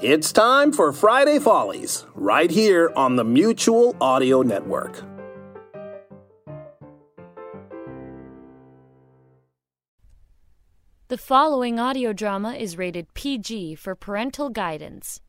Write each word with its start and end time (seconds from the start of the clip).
It's 0.00 0.30
time 0.30 0.72
for 0.72 0.92
Friday 0.92 1.40
Follies, 1.40 2.06
right 2.14 2.52
here 2.52 2.92
on 2.94 3.16
the 3.16 3.24
Mutual 3.24 3.96
Audio 4.00 4.42
Network. 4.42 5.02
The 11.08 11.18
following 11.18 11.80
audio 11.80 12.12
drama 12.12 12.52
is 12.52 12.78
rated 12.78 13.12
PG 13.14 13.74
for 13.74 13.96
parental 13.96 14.50
guidance. 14.50 15.20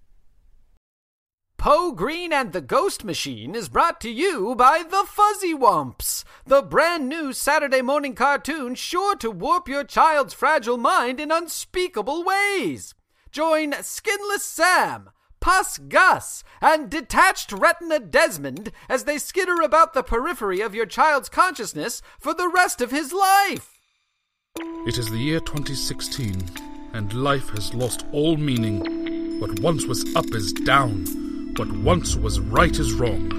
Poe 1.57 1.91
Green 1.91 2.31
and 2.31 2.54
the 2.54 2.61
Ghost 2.61 3.04
Machine 3.04 3.55
is 3.55 3.70
brought 3.70 3.99
to 4.01 4.09
you 4.11 4.54
by 4.54 4.83
the 4.88 5.04
Fuzzy 5.07 5.55
Wumps, 5.55 6.23
the 6.45 6.61
brand 6.61 7.09
new 7.09 7.33
Saturday 7.33 7.81
morning 7.81 8.13
cartoon 8.13 8.75
sure 8.75 9.15
to 9.15 9.31
warp 9.31 9.67
your 9.67 9.83
child's 9.83 10.36
fragile 10.36 10.77
mind 10.77 11.20
in 11.20 11.31
unspeakable 11.31 12.23
ways. 12.23 12.93
Join 13.32 13.73
Skinless 13.84 14.43
Sam, 14.43 15.11
Pus 15.39 15.78
Gus, 15.78 16.43
and 16.61 16.89
Detached 16.89 17.51
Retina 17.51 18.00
Desmond 18.00 18.71
as 18.89 19.04
they 19.04 19.20
skitter 19.20 19.61
about 19.61 19.93
the 19.93 20.01
periphery 20.01 20.61
of 20.61 20.74
your 20.74 20.87
child's 20.87 21.29
consciousness 21.29 22.01
for 22.20 22.34
the 22.34 22.47
rest 22.47 22.82
of 22.82 22.89
his 22.89 23.14
life. 23.14 23.79
It 24.87 24.97
is 24.97 25.11
the 25.11 25.18
year 25.18 25.39
2016, 25.42 26.43
and 26.93 27.14
life 27.14 27.50
has 27.50 27.71
lost 27.75 28.04
all 28.11 28.36
meaning. 28.36 29.39
What 29.39 29.59
once 29.59 29.86
was 29.86 30.04
up 30.15 30.34
is 30.34 30.51
down. 30.51 31.06
What 31.56 31.71
once 31.71 32.16
was 32.16 32.39
right 32.39 32.78
is 32.78 32.94
wrong. 32.94 33.31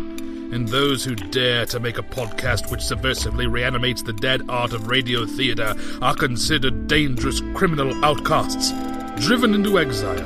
And 0.53 0.69
those 0.69 1.05
who 1.05 1.17
dare 1.17 1.67
to 1.67 1.81
make 1.81 1.99
a 1.99 2.03
podcast 2.03 2.71
which 2.71 2.81
subversively 2.81 3.51
reanimates 3.51 4.03
the 4.03 4.13
dead 4.13 4.43
art 4.49 4.73
of 4.73 4.87
radio 4.87 5.27
theater 5.27 5.75
are 6.01 6.15
considered 6.15 6.87
dangerous 6.87 7.41
criminal 7.55 8.05
outcasts, 8.05 8.73
driven 9.21 9.55
into 9.55 9.79
exile. 9.79 10.17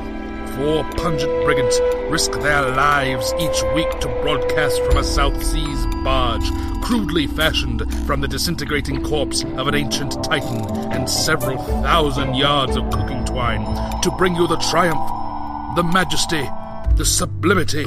Four 0.56 0.84
pungent 0.92 1.44
brigands 1.44 1.80
risk 2.08 2.30
their 2.40 2.62
lives 2.62 3.34
each 3.40 3.60
week 3.74 3.90
to 3.98 4.08
broadcast 4.22 4.80
from 4.84 4.98
a 4.98 5.04
South 5.04 5.44
Seas 5.44 5.86
barge, 6.04 6.48
crudely 6.80 7.26
fashioned 7.26 7.82
from 8.06 8.20
the 8.20 8.28
disintegrating 8.28 9.02
corpse 9.02 9.42
of 9.42 9.66
an 9.66 9.74
ancient 9.74 10.22
titan 10.22 10.64
and 10.92 11.10
several 11.10 11.58
thousand 11.82 12.34
yards 12.34 12.76
of 12.76 12.88
cooking 12.90 13.24
twine, 13.24 13.64
to 14.00 14.12
bring 14.12 14.36
you 14.36 14.46
the 14.46 14.56
triumph, 14.58 15.74
the 15.74 15.82
majesty, 15.82 16.48
the 16.94 17.04
sublimity 17.04 17.86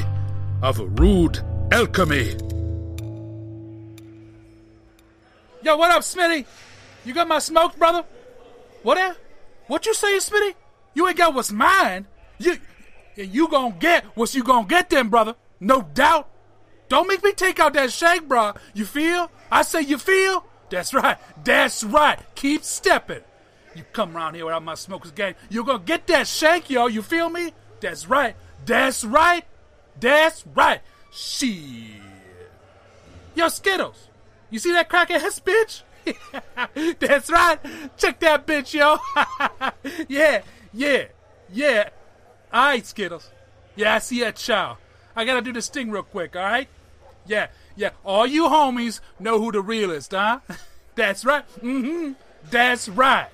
of 0.62 0.78
rude 1.00 1.39
alchemy. 1.72 2.36
Yo, 5.62 5.78
what 5.78 5.89
up, 5.92 6.02
Smitty? 6.02 6.45
You 7.06 7.14
got 7.14 7.30
my 7.30 7.39
smoke, 7.39 7.78
brother? 7.78 8.04
What? 8.84 9.17
What 9.67 9.86
you 9.86 9.94
say, 9.94 10.17
Smitty? 10.17 10.54
You 10.98 11.08
ain't 11.08 11.16
got 11.16 11.36
what's 11.36 11.52
mine. 11.52 12.08
You, 12.40 12.58
you 13.16 13.48
gonna 13.50 13.76
get 13.80 14.03
what 14.16 14.34
you 14.34 14.44
gonna 14.44 14.66
get 14.66 14.90
then, 14.90 15.09
brother. 15.09 15.36
No 15.59 15.84
doubt. 15.84 16.28
Don't 16.89 17.08
make 17.08 17.23
me 17.23 17.34
take 17.34 17.59
out 17.59 17.73
that 17.73 17.92
shank, 17.92 18.28
bro. 18.28 18.54
You 18.73 18.84
feel? 18.84 19.30
I 19.52 19.62
say 19.62 19.81
you 19.81 20.00
feel? 20.00 20.44
That's 20.72 20.95
right. 20.95 21.20
That's 21.44 21.84
right. 21.84 22.17
Keep 22.34 22.64
stepping. 22.64 23.22
You 23.76 23.84
come 23.94 24.17
around 24.17 24.34
here 24.34 24.45
without 24.45 24.64
my 24.64 24.73
smokers 24.73 25.12
gang, 25.12 25.36
you're 25.52 25.66
gonna 25.66 25.84
get 25.86 26.08
that 26.08 26.26
shank, 26.26 26.67
yo. 26.72 26.88
You 26.88 27.04
feel 27.04 27.30
me? 27.30 27.54
That's 27.80 28.08
right. 28.08 28.36
That's 28.66 29.04
right. 29.06 29.45
That's 30.00 30.48
right. 30.48 30.82
Shit. 31.11 32.02
Yo, 33.36 33.50
Skittles. 33.50 34.08
You 34.50 34.58
see 34.58 34.72
that 34.72 34.89
crack 34.89 35.11
ass 35.11 35.39
bitch? 35.39 35.84
That's 37.00 37.30
right. 37.30 37.59
Check 37.98 38.20
that 38.22 38.48
bitch, 38.48 38.73
yo. 38.73 38.98
yeah, 40.08 40.42
yeah, 40.78 41.06
yeah. 41.52 41.89
Alright, 42.53 42.86
Skittles. 42.86 43.31
Yeah, 43.75 43.95
I 43.95 44.00
see 44.00 44.20
that 44.22 44.36
chow. 44.36 44.78
I 45.16 45.25
gotta 45.25 45.42
do 45.42 45.52
this 45.52 45.67
thing 45.67 45.89
real 45.89 46.03
quick, 46.03 46.36
alright? 46.36 46.70
Yeah, 47.25 47.47
yeah. 47.75 47.89
All 48.06 48.28
you 48.28 48.44
homies 48.45 48.99
know 49.20 49.39
who 49.39 49.52
the 49.52 49.61
real 49.61 49.89
is, 49.92 50.08
huh? 50.08 50.39
That's 50.95 51.26
right. 51.26 51.43
Mm-hmm. 51.61 52.14
That's 52.52 52.87
right. 52.89 53.30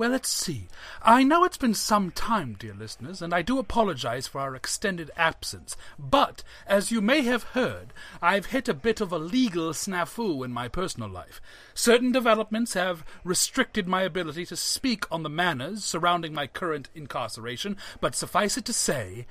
Well, 0.00 0.12
let's 0.12 0.30
see. 0.30 0.68
I 1.02 1.22
know 1.22 1.44
it's 1.44 1.58
been 1.58 1.74
some 1.74 2.10
time, 2.10 2.56
dear 2.58 2.72
listeners, 2.72 3.20
and 3.20 3.34
I 3.34 3.42
do 3.42 3.58
apologize 3.58 4.26
for 4.26 4.40
our 4.40 4.56
extended 4.56 5.10
absence. 5.14 5.76
But, 5.98 6.42
as 6.66 6.90
you 6.90 7.02
may 7.02 7.20
have 7.24 7.42
heard, 7.42 7.92
I've 8.22 8.46
hit 8.46 8.66
a 8.66 8.72
bit 8.72 9.02
of 9.02 9.12
a 9.12 9.18
legal 9.18 9.72
snafu 9.74 10.42
in 10.42 10.54
my 10.54 10.68
personal 10.68 11.10
life. 11.10 11.42
Certain 11.74 12.12
developments 12.12 12.72
have 12.72 13.04
restricted 13.24 13.86
my 13.86 14.00
ability 14.00 14.46
to 14.46 14.56
speak 14.56 15.04
on 15.12 15.22
the 15.22 15.28
manners 15.28 15.84
surrounding 15.84 16.32
my 16.32 16.46
current 16.46 16.88
incarceration, 16.94 17.76
but 18.00 18.14
suffice 18.14 18.56
it 18.56 18.64
to 18.64 18.72
say, 18.72 19.26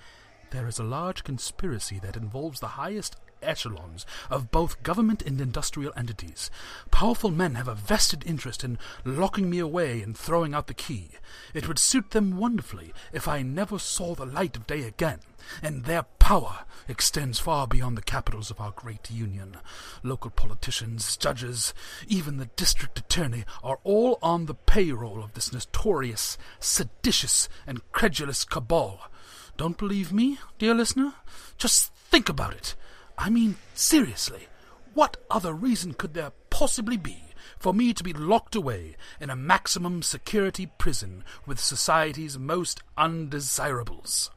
there 0.52 0.68
is 0.68 0.78
a 0.78 0.84
large 0.84 1.24
conspiracy 1.24 1.98
that 2.04 2.16
involves 2.16 2.60
the 2.60 2.68
highest 2.78 3.16
echelons 3.42 4.06
of 4.30 4.52
both 4.52 4.84
government 4.84 5.22
and 5.22 5.40
industrial 5.40 5.94
entities. 5.96 6.50
Powerful 6.92 7.32
men 7.32 7.56
have 7.56 7.68
a 7.68 7.76
vested 7.76 8.24
interest 8.26 8.64
in 8.64 8.78
locking 9.04 9.50
me 9.50 9.60
away 9.60 10.02
and 10.02 10.18
throwing 10.18 10.54
out 10.54 10.68
the 10.68 10.74
key. 10.74 11.10
It 11.54 11.68
would 11.68 11.80
suit 11.80 12.12
them 12.12 12.38
wonderfully 12.38 12.94
if 13.14 13.28
I 13.28 13.42
never 13.42 13.80
saw 13.80 14.16
the 14.16 14.26
light 14.26 14.56
of 14.56 14.68
day 14.68 14.84
again, 14.84 15.20
and 15.62 15.86
their 15.86 16.04
power 16.20 16.66
extends 16.88 17.40
far 17.40 17.68
beyond 17.68 17.98
the 17.98 18.02
capitals 18.02 18.52
of 18.52 18.60
our 18.60 18.72
great 18.72 19.10
union. 19.10 19.58
Local 20.04 20.32
politicians, 20.32 21.18
judges, 21.18 21.74
even 22.08 22.38
the 22.38 22.50
district 22.56 23.00
attorney 23.00 23.46
are 23.64 23.80
all 23.84 24.20
on 24.22 24.46
the 24.46 24.54
payroll 24.54 25.24
of 25.24 25.34
this 25.34 25.54
notorious, 25.54 26.38
seditious, 26.60 27.50
and 27.66 27.90
credulous 27.92 28.44
cabal. 28.44 29.10
Don't 29.58 29.78
believe 29.78 30.14
me, 30.14 30.38
dear 30.58 30.74
listener? 30.74 31.14
Just 31.58 31.94
think 31.94 32.30
about 32.30 32.54
it. 32.54 32.76
I 33.20 33.30
mean, 33.30 33.58
seriously, 33.74 34.48
what 34.94 35.18
other 35.30 35.54
reason 35.54 35.94
could 35.94 36.14
there 36.14 36.32
possibly 36.50 36.96
be 36.96 37.22
for 37.60 37.74
me 37.74 37.94
to 37.94 38.04
be 38.04 38.14
locked 38.14 38.56
away 38.56 38.96
in 39.20 39.30
a 39.30 39.36
maximum 39.36 40.02
security 40.02 40.68
prison 40.78 41.26
with 41.46 41.60
society's 41.60 42.40
most 42.40 42.82
undesirables? 42.98 44.32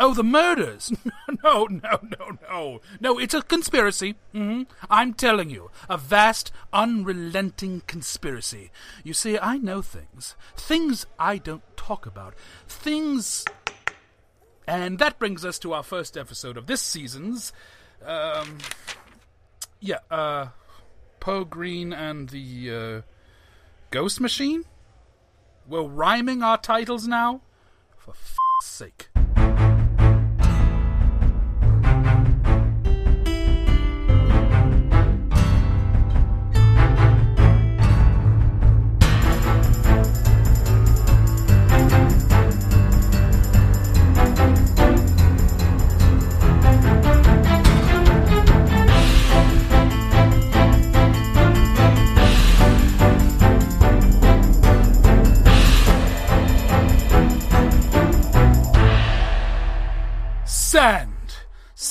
Oh, 0.00 0.14
the 0.14 0.24
murders! 0.24 0.92
No, 1.44 1.66
no, 1.66 2.00
no, 2.02 2.38
no. 2.50 2.80
No, 3.00 3.18
it's 3.18 3.34
a 3.34 3.42
conspiracy. 3.42 4.16
Mm-hmm. 4.34 4.62
I'm 4.90 5.14
telling 5.14 5.50
you, 5.50 5.70
a 5.88 5.96
vast, 5.96 6.50
unrelenting 6.72 7.82
conspiracy. 7.86 8.70
You 9.04 9.14
see, 9.14 9.38
I 9.38 9.58
know 9.58 9.80
things. 9.80 10.34
Things 10.56 11.06
I 11.18 11.38
don't 11.38 11.62
talk 11.76 12.06
about. 12.06 12.34
Things 12.66 13.44
and 14.68 14.98
that 14.98 15.18
brings 15.18 15.44
us 15.46 15.58
to 15.60 15.72
our 15.72 15.82
first 15.82 16.16
episode 16.16 16.58
of 16.58 16.66
this 16.66 16.82
season's. 16.82 17.52
Um, 18.04 18.58
yeah, 19.80 20.00
uh, 20.10 20.48
Poe 21.20 21.44
Green 21.44 21.92
and 21.94 22.28
the 22.28 22.70
uh, 22.70 23.02
Ghost 23.90 24.20
Machine? 24.20 24.64
We're 25.66 25.82
rhyming 25.82 26.42
our 26.42 26.58
titles 26.58 27.08
now? 27.08 27.40
For 27.96 28.10
f 28.10 28.36
sake. 28.62 29.08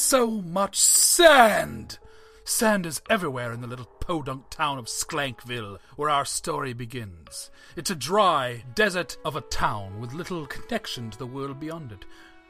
So 0.10 0.40
much 0.40 0.78
sand! 0.78 2.00
Sand 2.46 2.86
is 2.86 3.02
everywhere 3.10 3.52
in 3.52 3.60
the 3.60 3.68
little 3.68 3.90
podunk 4.00 4.50
town 4.50 4.78
of 4.78 4.86
Sklankville, 4.86 5.80
where 5.98 6.10
our 6.10 6.24
story 6.24 6.72
begins. 6.72 7.52
It's 7.76 7.92
a 7.92 7.96
dry 7.96 8.64
desert 8.74 9.18
of 9.26 9.36
a 9.36 9.42
town 9.42 10.00
with 10.00 10.14
little 10.14 10.46
connection 10.46 11.10
to 11.10 11.18
the 11.18 11.28
world 11.28 11.60
beyond 11.60 11.92
it. 11.92 12.06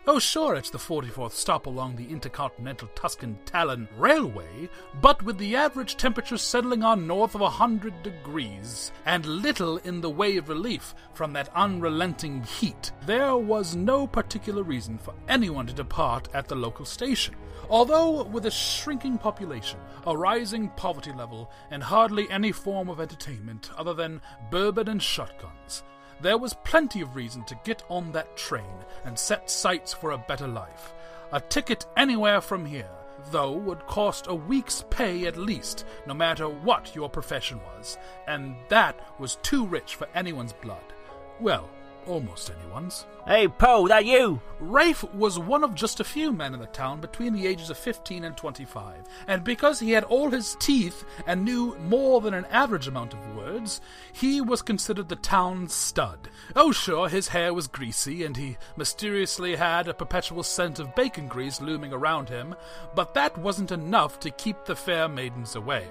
Oh, 0.05 0.19
sure, 0.19 0.55
it's 0.55 0.69
the 0.69 0.77
44th 0.77 1.31
stop 1.31 1.65
along 1.65 1.95
the 1.95 2.07
Intercontinental 2.07 2.89
Tuscan 2.93 3.39
Talon 3.45 3.89
Railway, 3.97 4.69
but 5.01 5.23
with 5.23 5.39
the 5.39 5.55
average 5.55 5.97
temperature 5.97 6.37
settling 6.37 6.83
on 6.83 7.07
north 7.07 7.33
of 7.33 7.41
a 7.41 7.45
100 7.45 8.03
degrees, 8.03 8.91
and 9.05 9.25
little 9.25 9.77
in 9.79 9.99
the 9.99 10.11
way 10.11 10.37
of 10.37 10.47
relief 10.47 10.93
from 11.13 11.33
that 11.33 11.49
unrelenting 11.55 12.43
heat, 12.43 12.91
there 13.07 13.35
was 13.35 13.75
no 13.75 14.05
particular 14.05 14.61
reason 14.61 14.99
for 14.99 15.15
anyone 15.27 15.65
to 15.65 15.73
depart 15.73 16.29
at 16.35 16.47
the 16.47 16.55
local 16.55 16.85
station. 16.85 17.35
Although, 17.69 18.23
with 18.23 18.45
a 18.45 18.51
shrinking 18.51 19.17
population, 19.17 19.79
a 20.05 20.17
rising 20.17 20.69
poverty 20.69 21.11
level, 21.11 21.51
and 21.69 21.83
hardly 21.83 22.29
any 22.29 22.51
form 22.51 22.89
of 22.89 22.99
entertainment 22.99 23.69
other 23.77 23.93
than 23.93 24.21
bourbon 24.49 24.87
and 24.87 25.01
shotguns, 25.03 25.83
there 26.21 26.37
was 26.37 26.55
plenty 26.63 27.01
of 27.01 27.15
reason 27.15 27.43
to 27.45 27.59
get 27.63 27.83
on 27.89 28.11
that 28.11 28.37
train 28.37 28.85
and 29.05 29.17
set 29.17 29.49
sights 29.49 29.93
for 29.93 30.11
a 30.11 30.17
better 30.17 30.47
life. 30.47 30.93
A 31.31 31.41
ticket 31.41 31.85
anywhere 31.97 32.41
from 32.41 32.65
here, 32.65 32.89
though, 33.31 33.51
would 33.51 33.85
cost 33.85 34.27
a 34.27 34.33
week's 34.33 34.83
pay 34.89 35.25
at 35.25 35.37
least, 35.37 35.85
no 36.05 36.13
matter 36.13 36.47
what 36.47 36.95
your 36.95 37.09
profession 37.09 37.59
was, 37.75 37.97
and 38.27 38.55
that 38.69 38.99
was 39.19 39.35
too 39.43 39.65
rich 39.65 39.95
for 39.95 40.07
anyone's 40.15 40.53
blood. 40.53 40.93
Well, 41.39 41.69
almost 42.07 42.49
anyone's. 42.49 43.05
Hey, 43.25 43.47
Poe, 43.47 43.87
that 43.87 44.05
you? 44.05 44.41
Rafe 44.59 45.03
was 45.13 45.37
one 45.37 45.63
of 45.63 45.75
just 45.75 45.99
a 45.99 46.05
few 46.05 46.31
men 46.31 46.53
in 46.53 46.59
the 46.59 46.67
town 46.67 47.01
between 47.01 47.33
the 47.33 47.45
ages 47.45 47.69
of 47.69 47.77
15 47.77 48.23
and 48.23 48.37
25, 48.37 49.03
and 49.27 49.43
because 49.43 49.79
he 49.79 49.91
had 49.91 50.05
all 50.05 50.29
his 50.29 50.55
teeth 50.59 51.03
and 51.25 51.43
knew 51.43 51.77
more 51.79 52.21
than 52.21 52.33
an 52.33 52.45
average 52.45 52.87
amount 52.87 53.13
of 53.13 53.35
words, 53.35 53.81
he 54.13 54.39
was 54.39 54.61
considered 54.61 55.09
the 55.09 55.17
town's 55.17 55.73
stud. 55.73 56.29
Oh, 56.55 56.71
sure, 56.71 57.09
his 57.09 57.27
hair 57.27 57.53
was 57.53 57.67
greasy, 57.67 58.23
and 58.23 58.37
he 58.37 58.57
mysteriously 58.77 59.55
had 59.55 59.87
a 59.87 59.93
perpetual 59.93 60.43
scent 60.43 60.79
of 60.79 60.95
bacon 60.95 61.27
grease 61.27 61.59
looming 61.59 61.91
around 61.91 62.29
him, 62.29 62.55
but 62.95 63.13
that 63.13 63.37
wasn't 63.37 63.71
enough 63.71 64.19
to 64.21 64.31
keep 64.31 64.65
the 64.65 64.75
fair 64.75 65.09
maidens 65.09 65.55
away. 65.55 65.87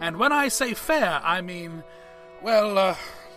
And 0.00 0.16
when 0.16 0.32
I 0.32 0.48
say 0.48 0.74
fair, 0.74 1.20
I 1.22 1.42
mean, 1.42 1.84
well, 2.42 2.76
uh, 2.76 2.96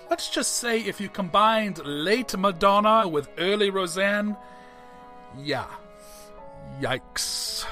Let's 0.09 0.29
just 0.29 0.53
say 0.57 0.79
if 0.81 1.01
you 1.01 1.09
combined 1.09 1.79
late 1.85 2.37
Madonna 2.37 3.07
with 3.07 3.29
early 3.37 3.69
Roseanne, 3.69 4.37
yeah. 5.37 5.67
Yikes. 6.79 7.65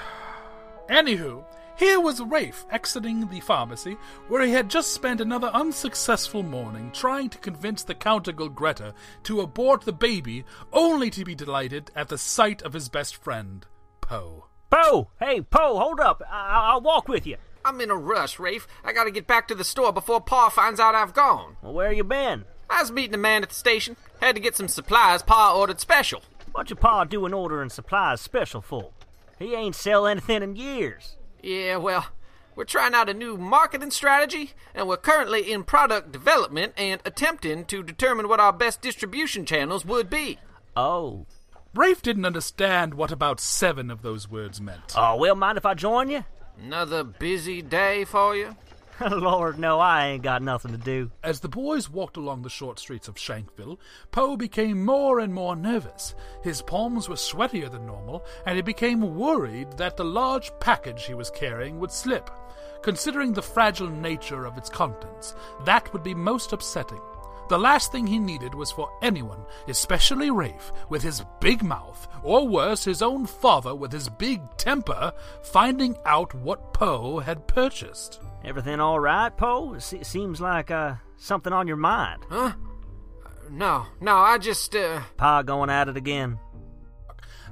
Anywho, 0.89 1.43
here 1.77 1.99
was 1.99 2.21
Rafe 2.21 2.65
exiting 2.71 3.27
the 3.27 3.39
pharmacy, 3.39 3.97
where 4.27 4.43
he 4.43 4.51
had 4.51 4.69
just 4.69 4.93
spent 4.93 5.21
another 5.21 5.47
unsuccessful 5.47 6.43
morning 6.43 6.91
trying 6.91 7.29
to 7.29 7.37
convince 7.37 7.83
the 7.83 7.95
Countergirl 7.95 8.53
Greta 8.53 8.93
to 9.23 9.41
abort 9.41 9.81
the 9.81 9.93
baby, 9.93 10.43
only 10.71 11.09
to 11.11 11.23
be 11.23 11.35
delighted 11.35 11.91
at 11.95 12.09
the 12.09 12.17
sight 12.17 12.61
of 12.61 12.73
his 12.73 12.89
best 12.89 13.15
friend, 13.15 13.65
Poe. 14.01 14.47
Poe! 14.69 15.09
Hey, 15.19 15.41
Poe, 15.41 15.77
hold 15.77 15.99
up. 15.99 16.21
I- 16.29 16.71
I'll 16.71 16.81
walk 16.81 17.07
with 17.07 17.25
you. 17.27 17.37
I'm 17.65 17.79
in 17.81 17.89
a 17.89 17.95
rush, 17.95 18.39
Rafe. 18.39 18.67
I 18.83 18.93
gotta 18.93 19.11
get 19.11 19.27
back 19.27 19.47
to 19.47 19.55
the 19.55 19.63
store 19.63 19.93
before 19.93 20.21
Pa 20.21 20.49
finds 20.49 20.79
out 20.79 20.95
I've 20.95 21.13
gone. 21.13 21.57
Well, 21.61 21.73
where 21.73 21.91
you 21.93 22.03
been? 22.03 22.45
I 22.69 22.81
was 22.81 22.91
meeting 22.91 23.15
a 23.15 23.17
man 23.17 23.43
at 23.43 23.49
the 23.49 23.55
station. 23.55 23.95
Had 24.21 24.35
to 24.35 24.41
get 24.41 24.55
some 24.55 24.67
supplies 24.67 25.21
Pa 25.23 25.55
ordered 25.55 25.79
special. 25.79 26.21
What 26.51 26.69
your 26.69 26.77
pa 26.77 27.03
doing 27.03 27.33
ordering 27.33 27.69
supplies 27.69 28.21
special 28.21 28.61
for? 28.61 28.91
He 29.39 29.55
ain't 29.55 29.75
sell 29.75 30.05
anything 30.05 30.43
in 30.43 30.55
years. 30.55 31.15
Yeah, 31.41 31.77
well, 31.77 32.07
we're 32.55 32.63
trying 32.63 32.93
out 32.93 33.09
a 33.09 33.13
new 33.13 33.37
marketing 33.37 33.91
strategy, 33.91 34.51
and 34.75 34.87
we're 34.87 34.97
currently 34.97 35.51
in 35.51 35.63
product 35.63 36.11
development 36.11 36.73
and 36.77 37.01
attempting 37.05 37.65
to 37.65 37.81
determine 37.81 38.27
what 38.27 38.39
our 38.39 38.53
best 38.53 38.81
distribution 38.81 39.45
channels 39.45 39.83
would 39.85 40.09
be. 40.09 40.37
Oh. 40.75 41.25
Rafe 41.73 42.03
didn't 42.03 42.25
understand 42.25 42.93
what 42.93 43.11
about 43.11 43.39
seven 43.39 43.89
of 43.89 44.03
those 44.03 44.29
words 44.29 44.61
meant. 44.61 44.93
Oh, 44.95 45.15
well, 45.15 45.33
mind 45.33 45.57
if 45.57 45.65
I 45.65 45.73
join 45.73 46.09
you? 46.09 46.23
Another 46.61 47.03
busy 47.03 47.61
day 47.61 48.05
for 48.05 48.35
you? 48.35 48.55
Lord, 49.09 49.57
no, 49.57 49.79
I 49.79 50.07
ain't 50.07 50.23
got 50.23 50.41
nothing 50.41 50.71
to 50.71 50.77
do. 50.77 51.11
As 51.23 51.39
the 51.39 51.49
boys 51.49 51.89
walked 51.89 52.15
along 52.15 52.43
the 52.43 52.49
short 52.49 52.79
streets 52.79 53.07
of 53.07 53.15
Sklankville, 53.15 53.77
Poe 54.11 54.37
became 54.37 54.85
more 54.85 55.19
and 55.19 55.33
more 55.33 55.55
nervous. 55.55 56.13
His 56.43 56.61
palms 56.61 57.09
were 57.09 57.15
sweatier 57.15 57.71
than 57.71 57.85
normal, 57.85 58.23
and 58.45 58.55
he 58.55 58.61
became 58.61 59.15
worried 59.15 59.71
that 59.77 59.97
the 59.97 60.05
large 60.05 60.51
package 60.59 61.05
he 61.05 61.15
was 61.15 61.31
carrying 61.31 61.79
would 61.79 61.91
slip. 61.91 62.29
Considering 62.83 63.33
the 63.33 63.41
fragile 63.41 63.89
nature 63.89 64.45
of 64.45 64.57
its 64.57 64.69
contents, 64.69 65.35
that 65.65 65.91
would 65.91 66.03
be 66.03 66.13
most 66.13 66.53
upsetting. 66.53 67.01
The 67.49 67.57
last 67.59 67.91
thing 67.91 68.07
he 68.07 68.19
needed 68.19 68.55
was 68.55 68.71
for 68.71 68.89
anyone, 69.01 69.45
especially 69.67 70.31
Rafe, 70.31 70.71
with 70.89 71.03
his 71.03 71.23
big 71.39 71.63
mouth, 71.63 72.07
or 72.23 72.47
worse, 72.47 72.83
his 72.85 73.01
own 73.01 73.25
father 73.25 73.75
with 73.75 73.91
his 73.91 74.09
big 74.09 74.41
temper, 74.57 75.13
finding 75.43 75.97
out 76.05 76.33
what 76.33 76.73
Poe 76.73 77.19
had 77.19 77.47
purchased. 77.47 78.21
Everything 78.43 78.79
all 78.79 78.99
right, 78.99 79.35
Poe? 79.35 79.77
Se- 79.77 80.03
seems 80.03 80.39
like 80.41 80.71
uh, 80.71 80.95
something 81.17 81.53
on 81.53 81.67
your 81.67 81.77
mind. 81.77 82.23
Huh? 82.29 82.53
No, 83.49 83.85
no, 83.99 84.15
I 84.15 84.37
just, 84.37 84.75
uh. 84.75 85.01
Pa 85.17 85.41
going 85.41 85.69
at 85.69 85.89
it 85.89 85.97
again. 85.97 86.39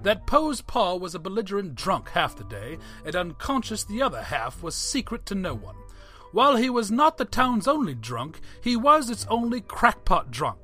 That 0.04 0.26
Poe's 0.26 0.62
pa 0.62 0.96
was 0.96 1.14
a 1.14 1.20
belligerent 1.20 1.76
drunk 1.76 2.10
half 2.10 2.36
the 2.36 2.44
day, 2.44 2.80
and 3.06 3.16
unconscious 3.16 3.84
the 3.84 4.02
other 4.02 4.24
half 4.24 4.64
was 4.64 4.74
secret 4.74 5.28
to 5.28 5.36
no 5.36 5.54
one. 5.54 5.76
While 6.32 6.56
he 6.56 6.70
was 6.70 6.90
not 6.90 7.18
the 7.18 7.26
town's 7.26 7.68
only 7.68 7.94
drunk, 7.94 8.40
he 8.62 8.76
was 8.76 9.10
its 9.10 9.26
only 9.30 9.62
crackpot 9.62 10.32
drunk. 10.32 10.60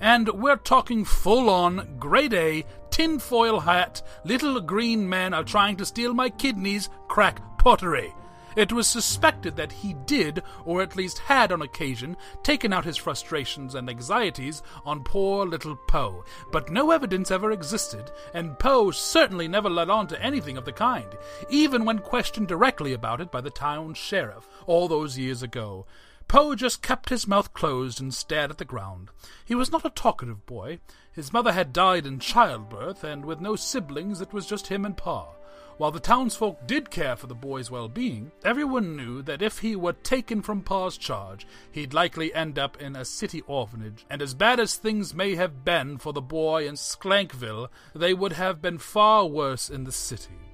And 0.00 0.28
we're 0.28 0.56
talking 0.56 1.04
full 1.04 1.48
on, 1.48 1.96
grade 1.98 2.34
A, 2.34 2.64
tinfoil 2.90 3.60
hat, 3.60 4.02
little 4.24 4.60
green 4.60 5.08
men 5.08 5.32
are 5.32 5.44
trying 5.44 5.76
to 5.76 5.86
steal 5.86 6.12
my 6.12 6.28
kidneys, 6.28 6.90
crack 7.08 7.40
pottery. 7.58 8.12
It 8.56 8.72
was 8.72 8.86
suspected 8.86 9.54
that 9.56 9.70
he 9.70 9.92
did, 10.06 10.42
or 10.64 10.80
at 10.80 10.96
least 10.96 11.18
had 11.18 11.52
on 11.52 11.60
occasion, 11.60 12.16
taken 12.42 12.72
out 12.72 12.86
his 12.86 12.96
frustrations 12.96 13.74
and 13.74 13.88
anxieties 13.88 14.62
on 14.86 15.04
poor 15.04 15.46
little 15.46 15.76
Poe, 15.76 16.24
but 16.50 16.70
no 16.70 16.90
evidence 16.90 17.30
ever 17.30 17.52
existed, 17.52 18.10
and 18.32 18.58
Poe 18.58 18.90
certainly 18.90 19.46
never 19.46 19.68
let 19.68 19.90
on 19.90 20.06
to 20.06 20.22
anything 20.22 20.56
of 20.56 20.64
the 20.64 20.72
kind, 20.72 21.18
even 21.50 21.84
when 21.84 21.98
questioned 21.98 22.48
directly 22.48 22.94
about 22.94 23.20
it 23.20 23.30
by 23.30 23.42
the 23.42 23.50
town 23.50 23.92
sheriff, 23.92 24.48
all 24.66 24.88
those 24.88 25.18
years 25.18 25.42
ago. 25.42 25.84
Poe 26.26 26.54
just 26.54 26.82
kept 26.82 27.10
his 27.10 27.28
mouth 27.28 27.52
closed 27.52 28.00
and 28.00 28.12
stared 28.12 28.50
at 28.50 28.58
the 28.58 28.64
ground. 28.64 29.10
He 29.44 29.54
was 29.54 29.70
not 29.70 29.84
a 29.84 29.90
talkative 29.90 30.44
boy. 30.46 30.80
His 31.12 31.32
mother 31.32 31.52
had 31.52 31.72
died 31.72 32.06
in 32.06 32.18
childbirth, 32.18 33.04
and 33.04 33.24
with 33.24 33.40
no 33.40 33.54
siblings, 33.54 34.20
it 34.20 34.32
was 34.32 34.46
just 34.46 34.66
him 34.66 34.84
and 34.84 34.96
Pa. 34.96 35.35
While 35.78 35.90
the 35.90 36.00
townsfolk 36.00 36.66
did 36.66 36.90
care 36.90 37.16
for 37.16 37.26
the 37.26 37.34
boy's 37.34 37.70
well 37.70 37.88
being, 37.88 38.32
everyone 38.42 38.96
knew 38.96 39.20
that 39.22 39.42
if 39.42 39.58
he 39.58 39.76
were 39.76 39.92
taken 39.92 40.40
from 40.40 40.62
Pa's 40.62 40.96
charge, 40.96 41.46
he'd 41.70 41.92
likely 41.92 42.32
end 42.32 42.58
up 42.58 42.80
in 42.80 42.96
a 42.96 43.04
city 43.04 43.42
orphanage, 43.46 44.06
and 44.08 44.22
as 44.22 44.32
bad 44.32 44.58
as 44.58 44.76
things 44.76 45.12
may 45.12 45.34
have 45.34 45.66
been 45.66 45.98
for 45.98 46.14
the 46.14 46.22
boy 46.22 46.66
in 46.66 46.76
Sklankville, 46.76 47.68
they 47.94 48.14
would 48.14 48.32
have 48.32 48.62
been 48.62 48.78
far 48.78 49.26
worse 49.26 49.68
in 49.68 49.84
the 49.84 49.92
city. 49.92 50.45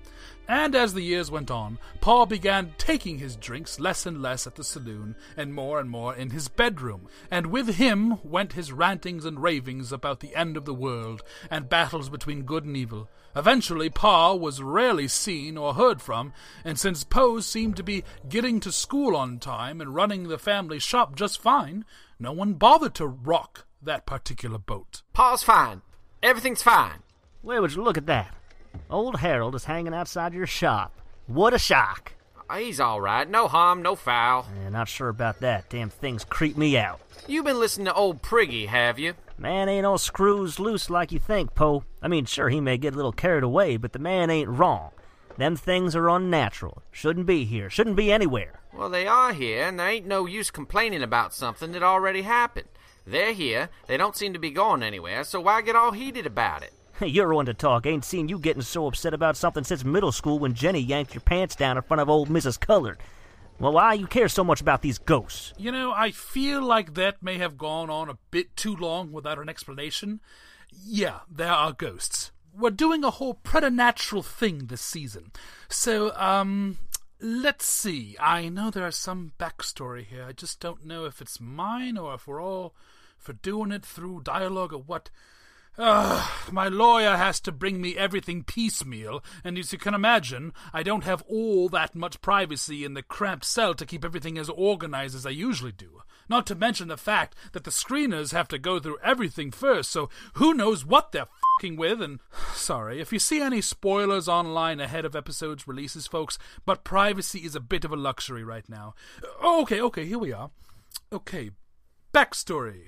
And 0.52 0.74
as 0.74 0.92
the 0.92 1.00
years 1.00 1.30
went 1.30 1.50
on, 1.50 1.78
Pa 2.02 2.26
began 2.26 2.74
taking 2.76 3.16
his 3.16 3.36
drinks 3.36 3.80
less 3.80 4.04
and 4.04 4.20
less 4.20 4.46
at 4.46 4.56
the 4.56 4.62
saloon, 4.62 5.16
and 5.34 5.54
more 5.54 5.80
and 5.80 5.88
more 5.88 6.14
in 6.14 6.28
his 6.28 6.48
bedroom, 6.48 7.08
and 7.30 7.46
with 7.46 7.76
him 7.76 8.18
went 8.22 8.52
his 8.52 8.70
rantings 8.70 9.24
and 9.24 9.42
ravings 9.42 9.92
about 9.92 10.20
the 10.20 10.36
end 10.36 10.58
of 10.58 10.66
the 10.66 10.74
world, 10.74 11.22
and 11.50 11.70
battles 11.70 12.10
between 12.10 12.42
good 12.42 12.66
and 12.66 12.76
evil. 12.76 13.08
Eventually, 13.34 13.88
Pa 13.88 14.34
was 14.34 14.60
rarely 14.60 15.08
seen 15.08 15.56
or 15.56 15.72
heard 15.72 16.02
from, 16.02 16.34
and 16.66 16.78
since 16.78 17.02
Poe 17.02 17.40
seemed 17.40 17.76
to 17.76 17.82
be 17.82 18.04
getting 18.28 18.60
to 18.60 18.70
school 18.70 19.16
on 19.16 19.38
time 19.38 19.80
and 19.80 19.94
running 19.94 20.24
the 20.24 20.36
family 20.36 20.78
shop 20.78 21.16
just 21.16 21.40
fine, 21.40 21.86
no 22.18 22.30
one 22.30 22.52
bothered 22.52 22.94
to 22.96 23.06
rock 23.06 23.64
that 23.80 24.04
particular 24.04 24.58
boat. 24.58 25.00
Pa's 25.14 25.42
fine. 25.42 25.80
Everything's 26.22 26.62
fine. 26.62 26.98
Where 27.40 27.62
would 27.62 27.74
you 27.74 27.82
look 27.82 27.96
at 27.96 28.04
that? 28.04 28.34
Old 28.90 29.16
Harold 29.20 29.54
is 29.54 29.64
hanging 29.64 29.94
outside 29.94 30.34
your 30.34 30.46
shop. 30.46 30.92
What 31.26 31.54
a 31.54 31.58
shock! 31.58 32.12
Uh, 32.48 32.56
he's 32.56 32.80
all 32.80 33.00
right. 33.00 33.28
No 33.28 33.48
harm, 33.48 33.80
no 33.80 33.96
foul. 33.96 34.46
Yeah, 34.62 34.68
not 34.68 34.88
sure 34.88 35.08
about 35.08 35.40
that. 35.40 35.70
Damn 35.70 35.88
things 35.88 36.24
creep 36.24 36.56
me 36.56 36.76
out. 36.76 37.00
You've 37.26 37.46
been 37.46 37.58
listening 37.58 37.86
to 37.86 37.94
old 37.94 38.22
Priggy, 38.22 38.66
have 38.66 38.98
you? 38.98 39.14
Man 39.38 39.68
ain't 39.68 39.86
all 39.86 39.98
screws 39.98 40.60
loose 40.60 40.90
like 40.90 41.12
you 41.12 41.18
think, 41.18 41.54
Poe. 41.54 41.84
I 42.02 42.08
mean, 42.08 42.26
sure, 42.26 42.48
he 42.48 42.60
may 42.60 42.76
get 42.76 42.92
a 42.92 42.96
little 42.96 43.12
carried 43.12 43.42
away, 43.44 43.76
but 43.76 43.92
the 43.92 43.98
man 43.98 44.30
ain't 44.30 44.50
wrong. 44.50 44.90
Them 45.38 45.56
things 45.56 45.96
are 45.96 46.10
unnatural. 46.10 46.82
Shouldn't 46.90 47.26
be 47.26 47.44
here. 47.44 47.70
Shouldn't 47.70 47.96
be 47.96 48.12
anywhere. 48.12 48.60
Well, 48.74 48.90
they 48.90 49.06
are 49.06 49.32
here, 49.32 49.64
and 49.64 49.78
there 49.78 49.88
ain't 49.88 50.06
no 50.06 50.26
use 50.26 50.50
complaining 50.50 51.02
about 51.02 51.34
something 51.34 51.72
that 51.72 51.82
already 51.82 52.22
happened. 52.22 52.68
They're 53.06 53.32
here. 53.32 53.70
They 53.86 53.96
don't 53.96 54.16
seem 54.16 54.32
to 54.34 54.38
be 54.38 54.50
going 54.50 54.82
anywhere, 54.82 55.24
so 55.24 55.40
why 55.40 55.62
get 55.62 55.76
all 55.76 55.92
heated 55.92 56.26
about 56.26 56.62
it? 56.62 56.72
You're 57.06 57.34
one 57.34 57.46
to 57.46 57.54
talk. 57.54 57.84
Ain't 57.84 58.04
seen 58.04 58.28
you 58.28 58.38
getting 58.38 58.62
so 58.62 58.86
upset 58.86 59.12
about 59.12 59.36
something 59.36 59.64
since 59.64 59.84
middle 59.84 60.12
school 60.12 60.38
when 60.38 60.54
Jenny 60.54 60.78
yanked 60.78 61.14
your 61.14 61.20
pants 61.20 61.56
down 61.56 61.76
in 61.76 61.82
front 61.82 62.00
of 62.00 62.08
old 62.08 62.28
Mrs. 62.28 62.60
Cullard. 62.60 62.98
Well, 63.58 63.72
why 63.72 63.94
you 63.94 64.06
care 64.06 64.28
so 64.28 64.44
much 64.44 64.60
about 64.60 64.82
these 64.82 64.98
ghosts? 64.98 65.52
You 65.56 65.72
know, 65.72 65.92
I 65.92 66.12
feel 66.12 66.62
like 66.62 66.94
that 66.94 67.22
may 67.22 67.38
have 67.38 67.58
gone 67.58 67.90
on 67.90 68.08
a 68.08 68.18
bit 68.30 68.56
too 68.56 68.76
long 68.76 69.10
without 69.10 69.38
an 69.38 69.48
explanation. 69.48 70.20
Yeah, 70.70 71.20
there 71.28 71.50
are 71.50 71.72
ghosts. 71.72 72.30
we're 72.56 72.70
doing 72.70 73.02
a 73.02 73.10
whole 73.10 73.34
preternatural 73.34 74.22
thing 74.22 74.66
this 74.66 74.80
season. 74.80 75.32
So, 75.68 76.14
um, 76.16 76.78
let's 77.20 77.66
see. 77.66 78.16
I 78.20 78.48
know 78.48 78.70
there's 78.70 78.96
some 78.96 79.32
backstory 79.38 80.04
here. 80.04 80.24
I 80.24 80.32
just 80.32 80.60
don't 80.60 80.84
know 80.84 81.04
if 81.04 81.20
it's 81.20 81.40
mine 81.40 81.98
or 81.98 82.14
if 82.14 82.26
we're 82.26 82.42
all 82.42 82.74
for 83.18 83.32
doing 83.32 83.72
it 83.72 83.84
through 83.84 84.22
dialogue 84.22 84.72
or 84.72 84.82
what. 84.82 85.10
Ugh, 85.78 86.52
my 86.52 86.68
lawyer 86.68 87.16
has 87.16 87.40
to 87.40 87.50
bring 87.50 87.80
me 87.80 87.96
everything 87.96 88.44
piecemeal, 88.44 89.24
and 89.42 89.56
as 89.56 89.72
you 89.72 89.78
can 89.78 89.94
imagine, 89.94 90.52
I 90.70 90.82
don't 90.82 91.04
have 91.04 91.22
all 91.22 91.70
that 91.70 91.94
much 91.94 92.20
privacy 92.20 92.84
in 92.84 92.92
the 92.92 93.02
cramped 93.02 93.46
cell 93.46 93.72
to 93.74 93.86
keep 93.86 94.04
everything 94.04 94.36
as 94.36 94.50
organized 94.50 95.14
as 95.16 95.24
I 95.24 95.30
usually 95.30 95.72
do. 95.72 96.02
Not 96.28 96.46
to 96.48 96.54
mention 96.54 96.88
the 96.88 96.98
fact 96.98 97.34
that 97.52 97.64
the 97.64 97.70
screeners 97.70 98.32
have 98.32 98.48
to 98.48 98.58
go 98.58 98.78
through 98.78 98.98
everything 99.02 99.50
first, 99.50 99.90
so 99.90 100.10
who 100.34 100.52
knows 100.52 100.84
what 100.84 101.10
they're 101.10 101.28
fing 101.58 101.76
with, 101.76 102.02
and 102.02 102.20
sorry 102.54 103.00
if 103.00 103.10
you 103.10 103.18
see 103.18 103.40
any 103.40 103.62
spoilers 103.62 104.28
online 104.28 104.78
ahead 104.78 105.06
of 105.06 105.16
episodes 105.16 105.66
releases, 105.66 106.06
folks, 106.06 106.38
but 106.66 106.84
privacy 106.84 107.40
is 107.40 107.56
a 107.56 107.60
bit 107.60 107.86
of 107.86 107.92
a 107.92 107.96
luxury 107.96 108.44
right 108.44 108.68
now. 108.68 108.94
Oh, 109.40 109.62
okay, 109.62 109.80
okay, 109.80 110.04
here 110.04 110.18
we 110.18 110.34
are. 110.34 110.50
Okay, 111.10 111.50
backstory. 112.12 112.82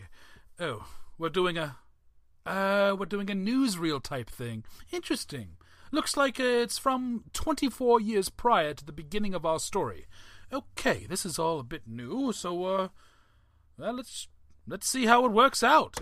Oh, 0.60 0.86
we're 1.16 1.30
doing 1.30 1.56
a 1.56 1.76
uh, 2.46 2.94
we're 2.98 3.06
doing 3.06 3.30
a 3.30 3.34
newsreel 3.34 4.02
type 4.02 4.30
thing. 4.30 4.64
Interesting. 4.92 5.56
Looks 5.90 6.16
like 6.16 6.40
it's 6.40 6.78
from 6.78 7.24
24 7.32 8.00
years 8.00 8.28
prior 8.28 8.74
to 8.74 8.84
the 8.84 8.92
beginning 8.92 9.34
of 9.34 9.46
our 9.46 9.58
story. 9.58 10.06
Okay, 10.52 11.06
this 11.08 11.24
is 11.24 11.38
all 11.38 11.60
a 11.60 11.64
bit 11.64 11.82
new, 11.86 12.32
so 12.32 12.64
uh, 12.64 12.88
well, 13.78 13.94
let's 13.94 14.28
let's 14.66 14.88
see 14.88 15.06
how 15.06 15.24
it 15.24 15.32
works 15.32 15.62
out. 15.62 15.94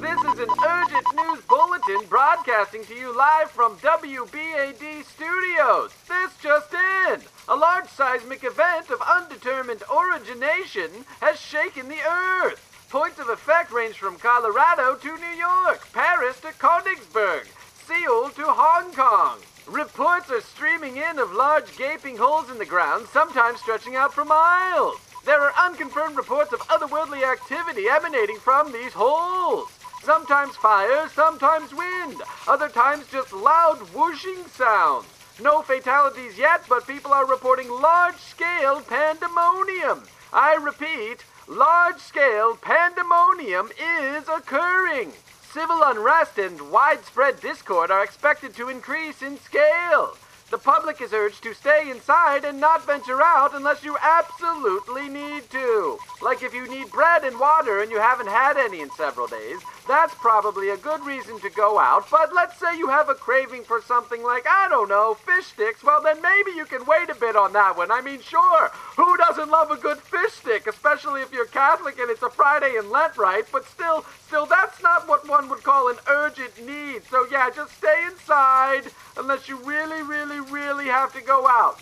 This 0.00 0.20
is 0.32 0.38
an 0.38 0.50
urgent 0.66 1.06
news 1.16 1.40
bulletin 1.48 2.06
broadcasting 2.08 2.84
to 2.84 2.94
you 2.94 3.16
live 3.16 3.50
from 3.50 3.76
WBAD 3.78 5.04
Studios. 5.04 5.92
This 6.08 6.36
just 6.42 6.72
in. 6.72 7.20
A 7.48 7.56
large 7.56 7.88
seismic 7.88 8.44
event 8.44 8.90
of 8.90 9.00
undetermined 9.00 9.82
origination 9.90 10.90
has 11.20 11.40
shaken 11.40 11.88
the 11.88 12.00
earth. 12.08 12.67
Points 12.90 13.18
of 13.18 13.28
effect 13.28 13.70
range 13.70 13.98
from 13.98 14.16
Colorado 14.16 14.94
to 14.94 15.18
New 15.18 15.36
York, 15.36 15.86
Paris 15.92 16.40
to 16.40 16.48
Königsberg, 16.52 17.46
Seoul 17.86 18.30
to 18.30 18.44
Hong 18.46 18.94
Kong. 18.94 19.40
Reports 19.66 20.30
are 20.30 20.40
streaming 20.40 20.96
in 20.96 21.18
of 21.18 21.34
large 21.34 21.76
gaping 21.76 22.16
holes 22.16 22.48
in 22.50 22.56
the 22.56 22.64
ground, 22.64 23.06
sometimes 23.12 23.60
stretching 23.60 23.94
out 23.94 24.14
for 24.14 24.24
miles. 24.24 24.96
There 25.26 25.38
are 25.38 25.66
unconfirmed 25.66 26.16
reports 26.16 26.54
of 26.54 26.60
otherworldly 26.60 27.30
activity 27.30 27.90
emanating 27.90 28.38
from 28.38 28.72
these 28.72 28.94
holes. 28.94 29.68
Sometimes 30.02 30.56
fire, 30.56 31.10
sometimes 31.10 31.74
wind, 31.74 32.22
other 32.46 32.70
times 32.70 33.04
just 33.12 33.34
loud 33.34 33.76
whooshing 33.94 34.46
sounds. 34.46 35.04
No 35.42 35.60
fatalities 35.60 36.38
yet, 36.38 36.62
but 36.70 36.86
people 36.86 37.12
are 37.12 37.26
reporting 37.26 37.68
large 37.68 38.16
scale 38.16 38.80
pandemonium. 38.80 40.04
I 40.32 40.54
repeat, 40.54 41.22
large 41.48 41.98
scale 41.98 42.56
pandemonium 42.56 43.70
is 43.80 44.28
occurring. 44.28 45.12
Civil 45.52 45.82
unrest 45.82 46.38
and 46.38 46.70
widespread 46.70 47.40
discord 47.40 47.90
are 47.90 48.04
expected 48.04 48.54
to 48.54 48.68
increase 48.68 49.22
in 49.22 49.38
scale. 49.38 50.16
The 50.50 50.56
public 50.56 51.02
is 51.02 51.12
urged 51.12 51.42
to 51.42 51.52
stay 51.52 51.90
inside 51.90 52.44
and 52.44 52.58
not 52.58 52.86
venture 52.86 53.22
out 53.22 53.54
unless 53.54 53.84
you 53.84 53.98
absolutely 54.00 55.08
need 55.08 55.50
to. 55.50 55.98
Like 56.22 56.42
if 56.42 56.54
you 56.54 56.66
need 56.68 56.90
bread 56.90 57.22
and 57.24 57.38
water 57.38 57.82
and 57.82 57.90
you 57.90 58.00
haven't 58.00 58.28
had 58.28 58.56
any 58.56 58.80
in 58.80 58.90
several 58.92 59.26
days, 59.26 59.60
that's 59.86 60.14
probably 60.14 60.70
a 60.70 60.76
good 60.76 61.04
reason 61.04 61.38
to 61.40 61.50
go 61.50 61.78
out. 61.78 62.10
But 62.10 62.34
let's 62.34 62.58
say 62.58 62.76
you 62.76 62.88
have 62.88 63.08
a 63.08 63.14
craving 63.14 63.64
for 63.64 63.80
something 63.82 64.22
like, 64.22 64.46
I 64.48 64.68
don't 64.68 64.88
know, 64.88 65.14
fish 65.14 65.46
sticks. 65.46 65.82
Well, 65.82 66.02
then 66.02 66.20
maybe 66.22 66.50
you 66.52 66.64
can 66.64 66.84
wait 66.86 67.08
a 67.10 67.14
bit 67.14 67.36
on 67.36 67.52
that 67.54 67.76
one. 67.76 67.90
I 67.90 68.00
mean, 68.00 68.20
sure, 68.20 68.70
who 68.96 69.16
doesn't 69.16 69.50
love 69.50 69.70
a 69.70 69.76
good 69.76 69.98
fish 69.98 70.32
stick, 70.32 70.66
especially 70.66 71.22
if 71.22 71.32
you're 71.32 71.46
Catholic 71.46 71.98
and 71.98 72.10
it's 72.10 72.22
a 72.22 72.30
Friday 72.30 72.76
in 72.78 72.90
Lent, 72.90 73.16
right? 73.16 73.44
But 73.50 73.66
still, 73.66 74.04
still, 74.26 74.46
that's 74.46 74.82
not 74.82 75.08
what 75.08 75.28
one 75.28 75.48
would 75.48 75.62
call 75.62 75.88
an 75.88 75.96
urgent 76.06 76.66
need. 76.66 77.02
So 77.10 77.26
yeah, 77.30 77.50
just 77.50 77.76
stay 77.76 78.04
inside 78.06 78.84
unless 79.16 79.48
you 79.48 79.56
really, 79.64 80.02
really, 80.02 80.37
really 80.40 80.86
have 80.86 81.12
to 81.14 81.20
go 81.20 81.46
out. 81.48 81.78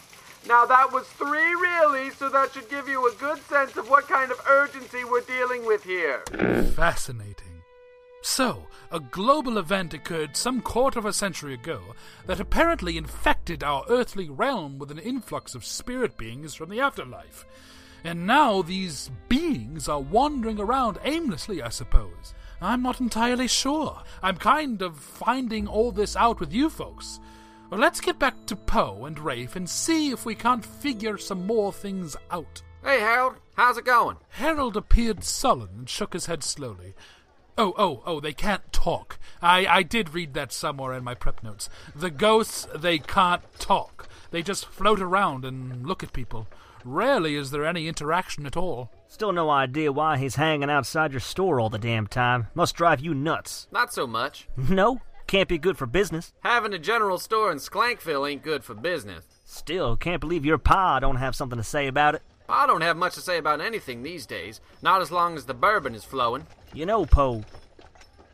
Now 0.46 0.64
that 0.66 0.92
was 0.92 1.06
three 1.08 1.54
really, 1.54 2.10
so 2.10 2.28
that 2.28 2.52
should 2.52 2.68
give 2.68 2.88
you 2.88 3.08
a 3.08 3.14
good 3.16 3.38
sense 3.48 3.76
of 3.76 3.90
what 3.90 4.06
kind 4.06 4.30
of 4.30 4.40
urgency 4.48 5.04
we're 5.04 5.20
dealing 5.22 5.66
with 5.66 5.82
here. 5.82 6.20
Fascinating. 6.74 7.62
So, 8.22 8.66
a 8.90 8.98
global 8.98 9.56
event 9.56 9.94
occurred 9.94 10.36
some 10.36 10.60
quarter 10.60 10.98
of 10.98 11.04
a 11.04 11.12
century 11.12 11.54
ago 11.54 11.80
that 12.26 12.40
apparently 12.40 12.96
infected 12.96 13.62
our 13.62 13.84
earthly 13.88 14.28
realm 14.28 14.78
with 14.78 14.90
an 14.90 14.98
influx 14.98 15.54
of 15.54 15.64
spirit 15.64 16.16
beings 16.16 16.54
from 16.54 16.68
the 16.68 16.80
afterlife. 16.80 17.46
And 18.04 18.26
now 18.26 18.62
these 18.62 19.10
beings 19.28 19.88
are 19.88 20.00
wandering 20.00 20.60
around 20.60 20.98
aimlessly, 21.04 21.62
I 21.62 21.68
suppose. 21.68 22.34
I'm 22.60 22.82
not 22.82 23.00
entirely 23.00 23.48
sure. 23.48 24.02
I'm 24.22 24.36
kind 24.36 24.82
of 24.82 24.98
finding 24.98 25.66
all 25.66 25.92
this 25.92 26.16
out 26.16 26.40
with 26.40 26.52
you 26.52 26.70
folks. 26.70 27.20
Well, 27.70 27.80
let's 27.80 28.00
get 28.00 28.18
back 28.18 28.46
to 28.46 28.54
Poe 28.56 29.04
and 29.06 29.18
Rafe 29.18 29.56
and 29.56 29.68
see 29.68 30.10
if 30.10 30.24
we 30.24 30.36
can't 30.36 30.64
figure 30.64 31.18
some 31.18 31.46
more 31.46 31.72
things 31.72 32.16
out. 32.30 32.62
Hey, 32.84 33.00
Harold, 33.00 33.36
how's 33.56 33.76
it 33.76 33.84
going? 33.84 34.18
Harold 34.30 34.76
appeared 34.76 35.24
sullen 35.24 35.70
and 35.78 35.88
shook 35.90 36.12
his 36.12 36.26
head 36.26 36.44
slowly. 36.44 36.94
Oh, 37.58 37.74
oh, 37.76 38.02
oh, 38.06 38.20
they 38.20 38.32
can't 38.32 38.72
talk. 38.72 39.18
I, 39.42 39.66
I 39.66 39.82
did 39.82 40.14
read 40.14 40.34
that 40.34 40.52
somewhere 40.52 40.92
in 40.92 41.02
my 41.02 41.14
prep 41.14 41.42
notes. 41.42 41.68
The 41.94 42.10
ghosts, 42.10 42.68
they 42.74 42.98
can't 42.98 43.42
talk. 43.58 44.08
They 44.30 44.42
just 44.42 44.66
float 44.66 45.00
around 45.00 45.44
and 45.44 45.84
look 45.86 46.04
at 46.04 46.12
people. 46.12 46.46
Rarely 46.84 47.34
is 47.34 47.50
there 47.50 47.66
any 47.66 47.88
interaction 47.88 48.46
at 48.46 48.56
all. 48.56 48.92
Still 49.08 49.32
no 49.32 49.50
idea 49.50 49.90
why 49.90 50.18
he's 50.18 50.36
hanging 50.36 50.70
outside 50.70 51.12
your 51.12 51.20
store 51.20 51.58
all 51.58 51.70
the 51.70 51.78
damn 51.78 52.06
time. 52.06 52.46
Must 52.54 52.76
drive 52.76 53.00
you 53.00 53.12
nuts. 53.12 53.66
Not 53.72 53.92
so 53.92 54.06
much. 54.06 54.46
No? 54.68 55.00
Can't 55.26 55.48
be 55.48 55.58
good 55.58 55.76
for 55.76 55.86
business. 55.86 56.32
Having 56.40 56.74
a 56.74 56.78
general 56.78 57.18
store 57.18 57.50
in 57.50 57.58
Sklankville 57.58 58.30
ain't 58.30 58.42
good 58.42 58.62
for 58.62 58.74
business. 58.74 59.24
Still, 59.44 59.96
can't 59.96 60.20
believe 60.20 60.44
your 60.44 60.58
pa 60.58 61.00
don't 61.00 61.16
have 61.16 61.34
something 61.34 61.58
to 61.58 61.64
say 61.64 61.88
about 61.88 62.14
it. 62.14 62.22
I 62.48 62.66
don't 62.66 62.82
have 62.82 62.96
much 62.96 63.14
to 63.14 63.20
say 63.20 63.38
about 63.38 63.60
anything 63.60 64.02
these 64.02 64.24
days, 64.24 64.60
not 64.82 65.02
as 65.02 65.10
long 65.10 65.36
as 65.36 65.46
the 65.46 65.54
bourbon 65.54 65.96
is 65.96 66.04
flowing. 66.04 66.46
You 66.72 66.86
know, 66.86 67.04
Poe, 67.06 67.42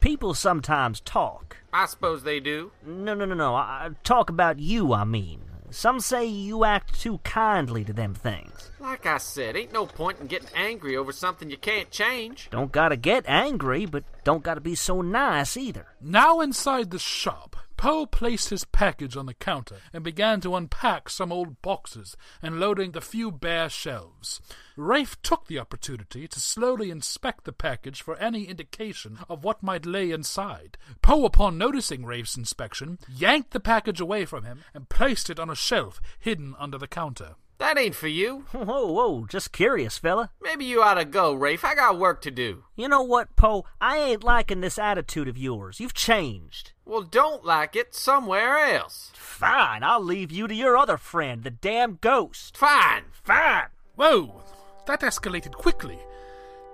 people 0.00 0.34
sometimes 0.34 1.00
talk. 1.00 1.56
I 1.72 1.86
suppose 1.86 2.22
they 2.24 2.40
do. 2.40 2.72
No, 2.84 3.14
no, 3.14 3.24
no, 3.24 3.34
no. 3.34 3.54
I, 3.54 3.90
talk 4.04 4.28
about 4.28 4.58
you, 4.58 4.92
I 4.92 5.04
mean. 5.04 5.40
Some 5.72 6.00
say 6.00 6.26
you 6.26 6.64
act 6.64 7.00
too 7.00 7.18
kindly 7.24 7.82
to 7.84 7.94
them 7.94 8.14
things. 8.14 8.70
Like 8.78 9.06
I 9.06 9.16
said, 9.16 9.56
ain't 9.56 9.72
no 9.72 9.86
point 9.86 10.20
in 10.20 10.26
getting 10.26 10.50
angry 10.54 10.96
over 10.98 11.12
something 11.12 11.48
you 11.48 11.56
can't 11.56 11.90
change. 11.90 12.48
Don't 12.50 12.70
gotta 12.70 12.96
get 12.96 13.24
angry, 13.26 13.86
but 13.86 14.04
don't 14.22 14.42
gotta 14.42 14.60
be 14.60 14.74
so 14.74 15.00
nice 15.00 15.56
either. 15.56 15.86
Now 15.98 16.40
inside 16.40 16.90
the 16.90 16.98
shop, 16.98 17.51
Poe 17.82 18.06
placed 18.06 18.50
his 18.50 18.64
package 18.64 19.16
on 19.16 19.26
the 19.26 19.34
counter 19.34 19.78
and 19.92 20.04
began 20.04 20.40
to 20.42 20.54
unpack 20.54 21.08
some 21.08 21.32
old 21.32 21.60
boxes 21.62 22.16
and 22.40 22.60
loading 22.60 22.92
the 22.92 23.00
few 23.00 23.32
bare 23.32 23.68
shelves. 23.68 24.40
Rafe 24.76 25.20
took 25.20 25.48
the 25.48 25.58
opportunity 25.58 26.28
to 26.28 26.38
slowly 26.38 26.90
inspect 26.90 27.42
the 27.42 27.52
package 27.52 28.00
for 28.00 28.16
any 28.18 28.44
indication 28.44 29.18
of 29.28 29.42
what 29.42 29.64
might 29.64 29.84
lay 29.84 30.12
inside. 30.12 30.78
Poe, 31.02 31.24
upon 31.24 31.58
noticing 31.58 32.04
Rafe's 32.06 32.36
inspection, 32.36 33.00
yanked 33.12 33.50
the 33.50 33.58
package 33.58 33.98
away 33.98 34.26
from 34.26 34.44
him 34.44 34.60
and 34.72 34.88
placed 34.88 35.28
it 35.28 35.40
on 35.40 35.50
a 35.50 35.56
shelf 35.56 36.00
hidden 36.20 36.54
under 36.60 36.78
the 36.78 36.86
counter. 36.86 37.34
That 37.62 37.78
ain't 37.78 37.94
for 37.94 38.08
you. 38.08 38.44
Whoa, 38.50 38.90
whoa, 38.90 39.24
just 39.28 39.52
curious, 39.52 39.96
fella. 39.96 40.30
Maybe 40.42 40.64
you 40.64 40.82
ought 40.82 40.94
to 40.94 41.04
go, 41.04 41.32
Rafe. 41.32 41.64
I 41.64 41.76
got 41.76 41.96
work 41.96 42.20
to 42.22 42.30
do. 42.32 42.64
You 42.74 42.88
know 42.88 43.02
what, 43.02 43.36
Poe? 43.36 43.64
I 43.80 43.98
ain't 43.98 44.24
liking 44.24 44.60
this 44.60 44.80
attitude 44.80 45.28
of 45.28 45.38
yours. 45.38 45.78
You've 45.78 45.94
changed. 45.94 46.72
Well, 46.84 47.02
don't 47.02 47.44
like 47.44 47.76
it 47.76 47.94
somewhere 47.94 48.58
else. 48.58 49.12
Fine, 49.14 49.84
I'll 49.84 50.02
leave 50.02 50.32
you 50.32 50.48
to 50.48 50.54
your 50.54 50.76
other 50.76 50.96
friend, 50.96 51.44
the 51.44 51.52
damn 51.52 51.98
ghost. 52.00 52.56
Fine, 52.56 53.04
fine. 53.22 53.68
Whoa, 53.94 54.42
that 54.88 55.02
escalated 55.02 55.52
quickly. 55.52 56.00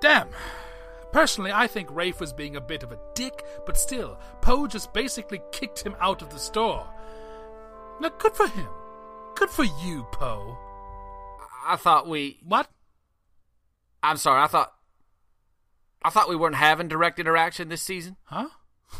Damn. 0.01 0.29
Personally, 1.13 1.53
I 1.53 1.67
think 1.67 1.91
Rafe 1.91 2.19
was 2.19 2.33
being 2.33 2.57
a 2.57 2.63
bit 2.63 2.83
of 2.83 2.93
a 2.93 3.01
dick, 3.15 3.45
but 3.67 3.77
still, 3.77 4.19
Poe 4.41 4.67
just 4.67 4.95
basically 4.95 5.43
kicked 5.53 5.83
him 5.83 5.97
out 6.01 6.23
of 6.23 6.31
the 6.31 6.39
store. 6.39 6.87
Now, 8.01 8.09
good 8.19 8.33
for 8.33 8.49
him. 8.49 8.69
Good 9.35 9.51
for 9.51 9.65
you, 9.85 10.07
Poe. 10.13 10.57
I 11.69 11.77
thought 11.77 12.09
we. 12.09 12.39
What? 12.43 12.71
I'm 14.03 14.17
sorry. 14.17 14.43
I 14.43 14.47
thought. 14.47 14.73
I 16.03 16.09
thought 16.09 16.29
we 16.31 16.37
weren't 16.37 16.55
having 16.55 16.89
direct 16.89 17.19
interaction 17.19 17.69
this 17.69 17.83
season. 17.83 18.17
Huh? 18.25 18.49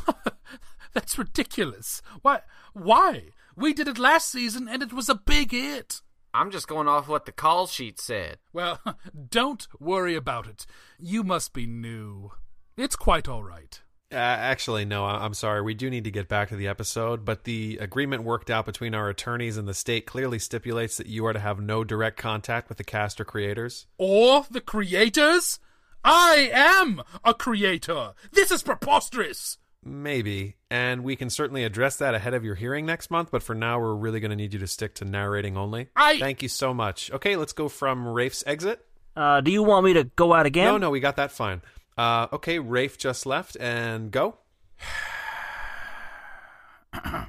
That's 0.93 1.17
ridiculous. 1.17 2.03
Why? 2.21 2.43
Why? 2.75 3.31
We 3.57 3.73
did 3.73 3.89
it 3.89 3.99
last 3.99 4.31
season, 4.31 4.69
and 4.69 4.83
it 4.83 4.93
was 4.93 5.09
a 5.09 5.15
big 5.15 5.53
hit. 5.53 6.03
I'm 6.35 6.51
just 6.51 6.69
going 6.69 6.89
off 6.89 7.09
what 7.09 7.25
the 7.25 7.33
call 7.33 7.67
sheet 7.67 7.99
said. 7.99 8.37
Well, 8.53 8.81
don't 9.31 9.67
worry 9.81 10.15
about 10.15 10.47
it. 10.47 10.67
You 10.99 11.25
must 11.25 11.55
be 11.55 11.67
new. 11.67 12.33
It's 12.77 12.97
quite 12.97 13.29
all 13.29 13.43
right. 13.43 13.81
Uh, 14.11 14.17
actually, 14.17 14.87
no, 14.87 15.05
I- 15.05 15.25
I'm 15.25 15.35
sorry. 15.35 15.61
We 15.61 15.75
do 15.75 15.91
need 15.91 16.05
to 16.05 16.11
get 16.11 16.29
back 16.29 16.49
to 16.49 16.57
the 16.57 16.67
episode, 16.69 17.25
but 17.27 17.45
the 17.45 17.77
agreement 17.81 18.23
worked 18.23 18.49
out 18.49 18.65
between 18.65 18.95
our 18.95 19.09
attorneys 19.11 19.59
and 19.59 19.69
the 19.69 19.75
state 19.75 20.07
clearly 20.07 20.39
stipulates 20.39 20.97
that 20.97 21.07
you 21.09 21.27
are 21.27 21.35
to 21.35 21.39
have 21.39 21.61
no 21.61 21.85
direct 21.85 22.17
contact 22.17 22.71
with 22.71 22.79
the 22.79 22.85
cast 22.85 23.21
or 23.21 23.25
creators. 23.27 23.87
Or 23.99 24.47
the 24.51 24.63
creators? 24.63 25.61
I 26.03 26.49
am 26.55 27.03
a 27.23 27.35
creator! 27.35 28.13
This 28.33 28.51
is 28.51 28.63
preposterous! 28.63 29.59
Maybe. 29.85 30.57
And 30.71 31.05
we 31.05 31.15
can 31.15 31.29
certainly 31.29 31.65
address 31.65 31.97
that 31.97 32.15
ahead 32.15 32.33
of 32.35 32.45
your 32.45 32.55
hearing 32.55 32.87
next 32.87 33.11
month, 33.11 33.31
but 33.31 33.43
for 33.43 33.55
now, 33.55 33.79
we're 33.79 33.95
really 33.95 34.21
going 34.21 34.31
to 34.31 34.37
need 34.37 34.55
you 34.55 34.59
to 34.61 34.67
stick 34.67 34.95
to 34.97 35.05
narrating 35.05 35.57
only. 35.59 35.89
I- 35.95 36.19
Thank 36.19 36.43
you 36.43 36.49
so 36.49 36.73
much. 36.73 37.11
Okay, 37.13 37.37
let's 37.37 37.53
go 37.53 37.69
from 37.69 38.09
Rafe's 38.09 38.43
exit. 38.47 38.87
Uh, 39.15 39.41
do 39.43 39.51
you 39.51 39.63
want 39.63 39.85
me 39.85 39.93
to 39.95 40.05
go 40.05 40.33
out 40.33 40.47
again? 40.47 40.65
No, 40.67 40.79
no, 40.79 40.91
we 40.91 41.01
got 41.01 41.17
that 41.17 41.33
fine. 41.33 41.61
Uh, 41.99 42.29
okay, 42.33 42.59
Rafe 42.61 42.97
just 42.97 43.27
left, 43.27 43.57
and 43.59 44.11
go. 44.13 44.39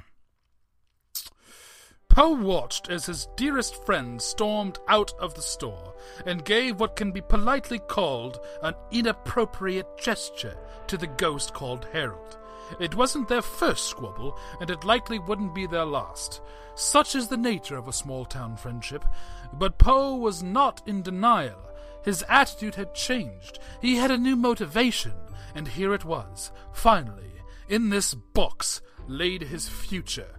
Poe 2.08 2.34
watched 2.34 2.88
as 2.88 3.06
his 3.06 3.26
dearest 3.36 3.84
friend 3.84 4.22
stormed 4.22 4.78
out 4.88 5.12
of 5.18 5.34
the 5.34 5.42
store 5.42 5.94
and 6.24 6.44
gave 6.44 6.78
what 6.78 6.94
can 6.94 7.10
be 7.10 7.20
politely 7.20 7.78
called 7.80 8.38
an 8.62 8.74
inappropriate 8.92 9.98
gesture 9.98 10.56
to 10.86 10.96
the 10.96 11.06
ghost 11.06 11.52
called 11.52 11.86
Harold. 11.92 12.38
It 12.78 12.94
wasn't 12.94 13.28
their 13.28 13.42
first 13.42 13.86
squabble, 13.88 14.38
and 14.60 14.70
it 14.70 14.84
likely 14.84 15.18
wouldn't 15.18 15.54
be 15.54 15.66
their 15.66 15.84
last. 15.84 16.40
Such 16.76 17.16
is 17.16 17.26
the 17.28 17.36
nature 17.36 17.76
of 17.76 17.88
a 17.88 17.92
small 17.92 18.24
town 18.24 18.56
friendship. 18.56 19.04
But 19.52 19.78
Poe 19.78 20.14
was 20.14 20.42
not 20.42 20.82
in 20.86 21.02
denial. 21.02 21.69
His 22.04 22.24
attitude 22.28 22.76
had 22.76 22.94
changed. 22.94 23.58
He 23.82 23.96
had 23.96 24.10
a 24.10 24.18
new 24.18 24.36
motivation, 24.36 25.12
and 25.54 25.68
here 25.68 25.92
it 25.94 26.04
was. 26.04 26.50
Finally, 26.72 27.32
in 27.68 27.90
this 27.90 28.14
box 28.14 28.80
laid 29.06 29.42
his 29.42 29.68
future. 29.68 30.34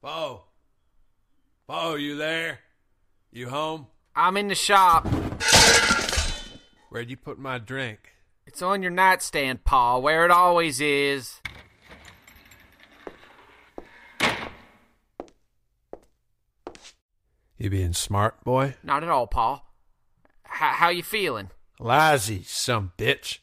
Bo. 0.00 0.44
Bo, 1.66 1.94
you 1.94 2.16
there? 2.16 2.60
You 3.30 3.48
home? 3.48 3.86
I'm 4.14 4.36
in 4.36 4.48
the 4.48 4.54
shop. 4.54 5.06
Where'd 6.90 7.10
you 7.10 7.16
put 7.16 7.38
my 7.38 7.58
drink? 7.58 8.12
It's 8.46 8.62
on 8.62 8.82
your 8.82 8.90
nightstand, 8.90 9.64
Pa, 9.64 9.98
where 9.98 10.24
it 10.24 10.30
always 10.30 10.80
is. 10.80 11.40
You 17.56 17.70
being 17.70 17.94
smart, 17.94 18.44
boy? 18.44 18.76
Not 18.82 19.02
at 19.02 19.08
all, 19.08 19.26
Pa. 19.26 19.62
H- 20.54 20.76
how 20.76 20.88
you 20.88 21.02
feeling? 21.02 21.50
Lazy, 21.80 22.42
some 22.44 22.92
bitch. 22.96 23.38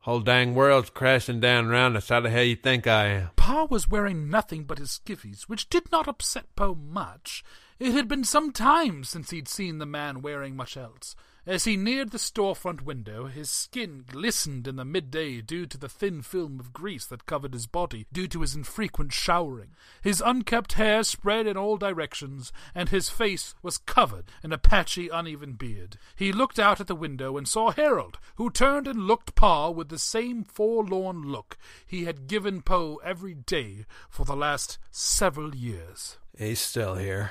Whole 0.00 0.20
dang 0.20 0.54
world's 0.54 0.90
crashing 0.90 1.40
down 1.40 1.66
around 1.66 1.96
us. 1.96 2.08
How 2.08 2.20
the 2.20 2.30
hell 2.30 2.42
you 2.42 2.56
think 2.56 2.86
I 2.86 3.06
am? 3.06 3.30
Pa 3.36 3.66
was 3.68 3.88
wearing 3.90 4.30
nothing 4.30 4.64
but 4.64 4.78
his 4.78 5.00
skivvies, 5.04 5.42
which 5.42 5.68
did 5.68 5.90
not 5.92 6.08
upset 6.08 6.46
Poe 6.56 6.74
much. 6.74 7.44
It 7.78 7.92
had 7.92 8.08
been 8.08 8.24
some 8.24 8.52
time 8.52 9.04
since 9.04 9.30
he'd 9.30 9.48
seen 9.48 9.78
the 9.78 9.86
man 9.86 10.22
wearing 10.22 10.56
much 10.56 10.76
else. 10.76 11.14
As 11.48 11.64
he 11.64 11.78
neared 11.78 12.10
the 12.10 12.18
storefront 12.18 12.82
window, 12.82 13.24
his 13.24 13.48
skin 13.48 14.04
glistened 14.06 14.68
in 14.68 14.76
the 14.76 14.84
midday 14.84 15.40
due 15.40 15.64
to 15.64 15.78
the 15.78 15.88
thin 15.88 16.20
film 16.20 16.60
of 16.60 16.74
grease 16.74 17.06
that 17.06 17.24
covered 17.24 17.54
his 17.54 17.66
body 17.66 18.04
due 18.12 18.28
to 18.28 18.42
his 18.42 18.54
infrequent 18.54 19.14
showering. 19.14 19.70
His 20.02 20.20
unkempt 20.20 20.74
hair 20.74 21.02
spread 21.04 21.46
in 21.46 21.56
all 21.56 21.78
directions, 21.78 22.52
and 22.74 22.90
his 22.90 23.08
face 23.08 23.54
was 23.62 23.78
covered 23.78 24.26
in 24.44 24.52
a 24.52 24.58
patchy, 24.58 25.08
uneven 25.08 25.54
beard. 25.54 25.96
He 26.14 26.32
looked 26.32 26.58
out 26.58 26.80
at 26.80 26.86
the 26.86 26.94
window 26.94 27.38
and 27.38 27.48
saw 27.48 27.70
Harold, 27.70 28.18
who 28.34 28.50
turned 28.50 28.86
and 28.86 29.06
looked 29.06 29.34
Pa 29.34 29.70
with 29.70 29.88
the 29.88 29.98
same 29.98 30.44
forlorn 30.44 31.22
look 31.32 31.56
he 31.86 32.04
had 32.04 32.26
given 32.26 32.60
Poe 32.60 33.00
every 33.02 33.32
day 33.32 33.86
for 34.10 34.26
the 34.26 34.36
last 34.36 34.76
several 34.90 35.56
years. 35.56 36.18
He's 36.36 36.60
still 36.60 36.96
here. 36.96 37.30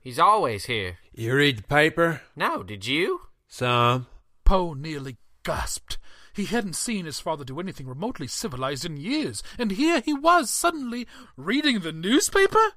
He's 0.00 0.18
always 0.18 0.64
here. 0.64 0.96
You 1.12 1.34
read 1.34 1.58
the 1.58 1.62
paper? 1.64 2.22
No, 2.34 2.62
did 2.62 2.86
you? 2.86 3.28
Some. 3.48 4.06
Poe 4.44 4.74
nearly 4.74 5.16
gasped. 5.42 5.98
He 6.34 6.44
hadn't 6.44 6.76
seen 6.76 7.06
his 7.06 7.18
father 7.18 7.44
do 7.44 7.58
anything 7.58 7.88
remotely 7.88 8.28
civilized 8.28 8.84
in 8.84 8.96
years, 8.96 9.42
and 9.58 9.72
here 9.72 10.00
he 10.00 10.12
was 10.12 10.50
suddenly 10.50 11.08
reading 11.36 11.80
the 11.80 11.92
newspaper? 11.92 12.72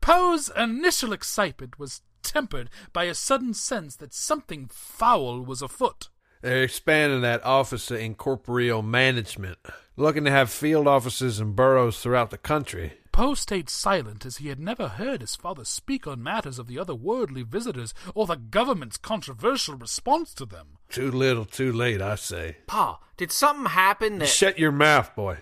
Poe's 0.00 0.50
initial 0.56 1.12
excitement 1.12 1.78
was 1.78 2.02
tempered 2.22 2.68
by 2.92 3.04
a 3.04 3.14
sudden 3.14 3.54
sense 3.54 3.96
that 3.96 4.12
something 4.12 4.68
foul 4.70 5.40
was 5.40 5.62
afoot. 5.62 6.10
They're 6.42 6.64
expanding 6.64 7.22
that 7.22 7.44
Office 7.44 7.90
of 7.90 7.98
Incorporeal 7.98 8.82
Management, 8.82 9.58
looking 9.96 10.24
to 10.24 10.30
have 10.30 10.50
field 10.50 10.86
offices 10.86 11.40
in 11.40 11.52
boroughs 11.52 11.98
throughout 12.00 12.30
the 12.30 12.38
country. 12.38 12.94
Poe 13.12 13.34
stayed 13.34 13.70
silent 13.70 14.26
as 14.26 14.36
he 14.36 14.48
had 14.48 14.60
never 14.60 14.88
heard 14.88 15.22
his 15.22 15.34
father 15.34 15.64
speak 15.64 16.06
on 16.06 16.22
matters 16.22 16.58
of 16.58 16.66
the 16.66 16.76
otherworldly 16.76 17.46
visitors 17.46 17.94
or 18.14 18.26
the 18.26 18.36
government's 18.36 18.98
controversial 18.98 19.74
response 19.74 20.34
to 20.34 20.44
them. 20.44 20.76
Too 20.90 21.10
little, 21.10 21.46
too 21.46 21.72
late, 21.72 22.02
I 22.02 22.16
say. 22.16 22.58
Pa, 22.66 23.00
did 23.16 23.32
something 23.32 23.66
happen 23.66 24.18
that. 24.18 24.28
Shut 24.28 24.58
your 24.58 24.72
mouth, 24.72 25.16
boy. 25.16 25.38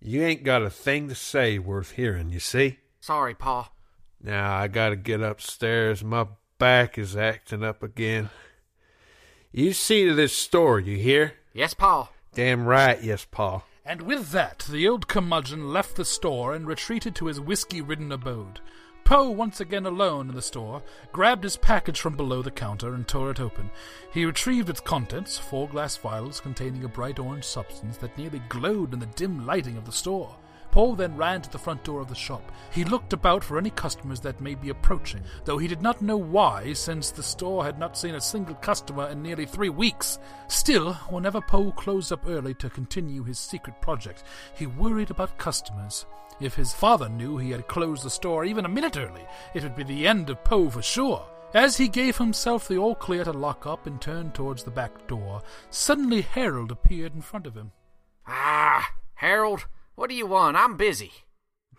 You 0.00 0.22
ain't 0.22 0.44
got 0.44 0.62
a 0.62 0.70
thing 0.70 1.08
to 1.08 1.16
say 1.16 1.58
worth 1.58 1.92
hearing, 1.92 2.30
you 2.30 2.38
see? 2.38 2.78
Sorry, 3.00 3.34
Pa. 3.34 3.72
Now 4.22 4.56
I 4.56 4.68
gotta 4.68 4.96
get 4.96 5.20
upstairs. 5.20 6.04
My 6.04 6.26
back 6.58 6.96
is 6.96 7.16
acting 7.16 7.64
up 7.64 7.82
again. 7.82 8.30
You 9.50 9.72
see 9.72 10.04
to 10.04 10.14
this 10.14 10.36
store, 10.36 10.78
you 10.78 10.96
hear? 10.96 11.34
Yes, 11.52 11.74
Pa. 11.74 12.10
Damn 12.36 12.66
right, 12.66 13.02
yes, 13.02 13.24
Pa. 13.30 13.62
And 13.82 14.02
with 14.02 14.30
that, 14.32 14.66
the 14.68 14.86
old 14.86 15.08
curmudgeon 15.08 15.72
left 15.72 15.96
the 15.96 16.04
store 16.04 16.54
and 16.54 16.66
retreated 16.66 17.14
to 17.14 17.28
his 17.28 17.40
whiskey 17.40 17.80
ridden 17.80 18.12
abode. 18.12 18.60
Poe, 19.04 19.30
once 19.30 19.58
again 19.58 19.86
alone 19.86 20.28
in 20.28 20.34
the 20.34 20.42
store, 20.42 20.82
grabbed 21.12 21.44
his 21.44 21.56
package 21.56 21.98
from 21.98 22.14
below 22.14 22.42
the 22.42 22.50
counter 22.50 22.92
and 22.92 23.08
tore 23.08 23.30
it 23.30 23.40
open. 23.40 23.70
He 24.12 24.26
retrieved 24.26 24.68
its 24.68 24.80
contents, 24.80 25.38
four 25.38 25.66
glass 25.66 25.96
vials 25.96 26.38
containing 26.38 26.84
a 26.84 26.88
bright 26.88 27.18
orange 27.18 27.44
substance 27.44 27.96
that 27.96 28.18
nearly 28.18 28.42
glowed 28.50 28.92
in 28.92 28.98
the 28.98 29.06
dim 29.06 29.46
lighting 29.46 29.78
of 29.78 29.86
the 29.86 29.90
store. 29.92 30.36
Poe 30.76 30.94
then 30.94 31.16
ran 31.16 31.40
to 31.40 31.50
the 31.50 31.58
front 31.58 31.82
door 31.84 32.02
of 32.02 32.08
the 32.08 32.14
shop. 32.14 32.52
He 32.70 32.84
looked 32.84 33.14
about 33.14 33.42
for 33.42 33.56
any 33.56 33.70
customers 33.70 34.20
that 34.20 34.42
may 34.42 34.54
be 34.54 34.68
approaching, 34.68 35.22
though 35.46 35.56
he 35.56 35.68
did 35.68 35.80
not 35.80 36.02
know 36.02 36.18
why, 36.18 36.74
since 36.74 37.10
the 37.10 37.22
store 37.22 37.64
had 37.64 37.78
not 37.78 37.96
seen 37.96 38.14
a 38.14 38.20
single 38.20 38.56
customer 38.56 39.08
in 39.08 39.22
nearly 39.22 39.46
three 39.46 39.70
weeks. 39.70 40.18
Still, 40.48 40.92
whenever 41.08 41.40
Poe 41.40 41.72
closed 41.72 42.12
up 42.12 42.26
early 42.28 42.52
to 42.56 42.68
continue 42.68 43.24
his 43.24 43.38
secret 43.38 43.80
project, 43.80 44.24
he 44.54 44.66
worried 44.66 45.10
about 45.10 45.38
customers. 45.38 46.04
If 46.40 46.56
his 46.56 46.74
father 46.74 47.08
knew 47.08 47.38
he 47.38 47.52
had 47.52 47.68
closed 47.68 48.02
the 48.02 48.10
store 48.10 48.44
even 48.44 48.66
a 48.66 48.68
minute 48.68 48.98
early, 48.98 49.24
it 49.54 49.62
would 49.62 49.76
be 49.76 49.84
the 49.84 50.06
end 50.06 50.28
of 50.28 50.44
Poe 50.44 50.68
for 50.68 50.82
sure. 50.82 51.26
As 51.54 51.78
he 51.78 51.88
gave 51.88 52.18
himself 52.18 52.68
the 52.68 52.76
all 52.76 52.94
clear 52.94 53.24
to 53.24 53.32
lock 53.32 53.66
up 53.66 53.86
and 53.86 53.98
turn 53.98 54.30
towards 54.32 54.62
the 54.62 54.70
back 54.70 55.06
door, 55.06 55.40
suddenly 55.70 56.20
Harold 56.20 56.70
appeared 56.70 57.14
in 57.14 57.22
front 57.22 57.46
of 57.46 57.54
him. 57.54 57.72
Ah, 58.26 58.90
Harold, 59.14 59.64
what 59.96 60.08
do 60.08 60.14
you 60.14 60.26
want? 60.26 60.56
I'm 60.56 60.76
busy. 60.76 61.12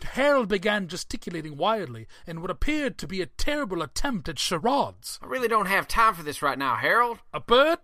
Harold 0.03 0.49
began 0.49 0.87
gesticulating 0.87 1.57
wildly 1.57 2.07
in 2.27 2.41
what 2.41 2.51
appeared 2.51 2.97
to 2.97 3.07
be 3.07 3.21
a 3.21 3.25
terrible 3.25 3.81
attempt 3.81 4.29
at 4.29 4.37
charades. 4.37 5.19
I 5.21 5.27
really 5.27 5.47
don't 5.47 5.67
have 5.67 5.87
time 5.87 6.13
for 6.13 6.23
this 6.23 6.41
right 6.41 6.57
now, 6.57 6.75
Harold. 6.75 7.19
A 7.33 7.39
bird? 7.39 7.79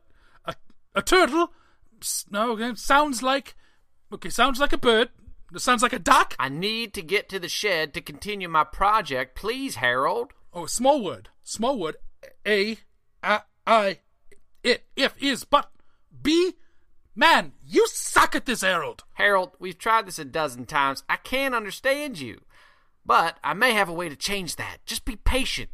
A, 0.46 0.56
a 0.94 1.02
turtle? 1.02 1.54
No, 2.30 2.52
okay, 2.52 2.76
sounds 2.76 3.24
like. 3.24 3.56
Okay, 4.12 4.30
sounds 4.30 4.60
like 4.60 4.74
a 4.74 4.78
bird. 4.78 5.10
It 5.54 5.62
Sounds 5.62 5.84
like 5.84 5.94
a 5.94 6.00
duck? 6.00 6.36
I 6.40 6.50
need 6.50 6.94
to 6.96 7.02
get 7.04 7.30
to 7.30 7.40
the 7.40 7.48
shed 7.48 7.94
to 7.94 8.02
continue 8.02 8.50
my 8.50 8.64
project. 8.64 9.36
Please, 9.36 9.76
Harold. 9.76 10.32
Oh, 10.52 10.66
small 10.66 11.04
word. 11.04 11.30
Small 11.44 11.78
word. 11.78 11.98
A, 12.46 12.78
I, 13.22 13.42
I, 13.66 14.00
it, 14.64 14.86
if, 14.96 15.16
is, 15.22 15.44
but, 15.44 15.70
B. 16.22 16.54
Man, 17.16 17.54
you 17.64 17.88
suck 17.88 18.36
at 18.36 18.46
this, 18.46 18.62
Harold. 18.62 19.04
Harold, 19.14 19.52
we've 19.60 19.78
tried 19.78 20.08
this 20.08 20.18
a 20.18 20.26
dozen 20.26 20.66
times. 20.66 21.04
I 21.08 21.18
can't 21.18 21.54
understand 21.54 22.20
you. 22.20 22.42
But 23.06 23.38
I 23.44 23.54
may 23.54 23.74
have 23.74 23.90
a 23.90 23.94
way 23.94 24.10
to 24.10 24.16
change 24.16 24.56
that. 24.56 24.78
Just 24.86 25.06
be 25.06 25.16
patient 25.16 25.70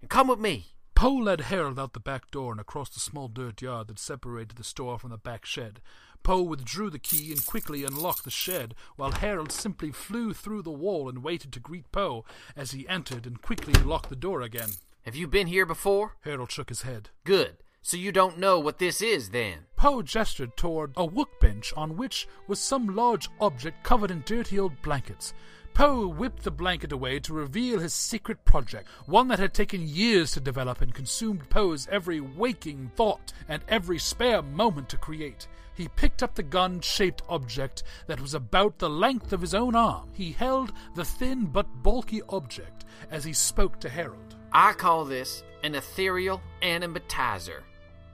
and 0.00 0.08
come 0.08 0.28
with 0.28 0.38
me. 0.38 0.66
Poe 0.94 1.14
led 1.14 1.42
Harold 1.42 1.78
out 1.78 1.92
the 1.92 2.00
back 2.00 2.30
door 2.30 2.52
and 2.52 2.60
across 2.60 2.88
the 2.88 3.00
small 3.00 3.28
dirt 3.28 3.60
yard 3.60 3.88
that 3.88 3.98
separated 3.98 4.56
the 4.56 4.64
store 4.64 4.98
from 4.98 5.10
the 5.10 5.18
back 5.18 5.44
shed. 5.44 5.80
Poe 6.22 6.42
withdrew 6.42 6.90
the 6.90 6.98
key 6.98 7.32
and 7.32 7.44
quickly 7.44 7.84
unlocked 7.84 8.24
the 8.24 8.30
shed, 8.30 8.74
while 8.96 9.12
Harold 9.12 9.52
simply 9.52 9.90
flew 9.90 10.32
through 10.32 10.62
the 10.62 10.70
wall 10.70 11.08
and 11.08 11.22
waited 11.22 11.52
to 11.52 11.60
greet 11.60 11.90
Poe 11.92 12.24
as 12.56 12.70
he 12.70 12.88
entered 12.88 13.26
and 13.26 13.42
quickly 13.42 13.74
locked 13.82 14.08
the 14.08 14.16
door 14.16 14.40
again. 14.40 14.70
Have 15.02 15.16
you 15.16 15.26
been 15.26 15.48
here 15.48 15.66
before? 15.66 16.16
Harold 16.22 16.50
shook 16.50 16.68
his 16.68 16.82
head. 16.82 17.10
Good. 17.24 17.58
So 17.86 17.96
you 17.96 18.10
don't 18.10 18.38
know 18.38 18.58
what 18.58 18.78
this 18.78 19.00
is 19.00 19.30
then? 19.30 19.58
Poe 19.76 20.02
gestured 20.02 20.56
toward 20.56 20.90
a 20.96 21.04
workbench 21.04 21.72
on 21.76 21.96
which 21.96 22.26
was 22.48 22.58
some 22.58 22.96
large 22.96 23.28
object 23.40 23.84
covered 23.84 24.10
in 24.10 24.24
dirty 24.26 24.58
old 24.58 24.82
blankets. 24.82 25.32
Poe 25.72 26.08
whipped 26.08 26.42
the 26.42 26.50
blanket 26.50 26.90
away 26.90 27.20
to 27.20 27.32
reveal 27.32 27.78
his 27.78 27.94
secret 27.94 28.44
project, 28.44 28.88
one 29.06 29.28
that 29.28 29.38
had 29.38 29.54
taken 29.54 29.86
years 29.86 30.32
to 30.32 30.40
develop 30.40 30.80
and 30.80 30.94
consumed 30.94 31.48
Poe's 31.48 31.86
every 31.88 32.18
waking 32.20 32.90
thought 32.96 33.32
and 33.48 33.62
every 33.68 34.00
spare 34.00 34.42
moment 34.42 34.88
to 34.88 34.96
create. 34.96 35.46
He 35.76 35.86
picked 35.86 36.24
up 36.24 36.34
the 36.34 36.42
gun 36.42 36.80
shaped 36.80 37.22
object 37.28 37.84
that 38.08 38.20
was 38.20 38.34
about 38.34 38.80
the 38.80 38.90
length 38.90 39.32
of 39.32 39.40
his 39.40 39.54
own 39.54 39.76
arm. 39.76 40.08
He 40.12 40.32
held 40.32 40.72
the 40.96 41.04
thin 41.04 41.44
but 41.44 41.84
bulky 41.84 42.20
object 42.30 42.84
as 43.12 43.22
he 43.22 43.32
spoke 43.32 43.78
to 43.78 43.88
Harold. 43.88 44.34
I 44.52 44.72
call 44.72 45.04
this 45.04 45.44
an 45.62 45.76
ethereal 45.76 46.40
animatizer. 46.62 47.62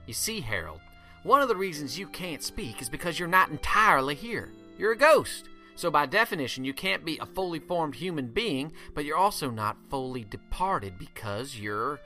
You 0.05 0.13
see, 0.13 0.41
Harold, 0.41 0.81
one 1.23 1.41
of 1.41 1.47
the 1.47 1.55
reasons 1.55 1.97
you 1.97 2.07
can't 2.07 2.43
speak 2.43 2.81
is 2.81 2.89
because 2.89 3.17
you're 3.17 3.27
not 3.27 3.49
entirely 3.49 4.15
here. 4.15 4.51
You're 4.77 4.91
a 4.91 4.97
ghost. 4.97 5.45
So, 5.75 5.89
by 5.89 6.05
definition, 6.05 6.65
you 6.65 6.73
can't 6.73 7.05
be 7.05 7.17
a 7.17 7.25
fully 7.25 7.59
formed 7.59 7.95
human 7.95 8.27
being, 8.27 8.73
but 8.93 9.05
you're 9.05 9.17
also 9.17 9.49
not 9.49 9.77
fully 9.89 10.23
departed 10.23 10.99
because 10.99 11.57
you're, 11.57 11.99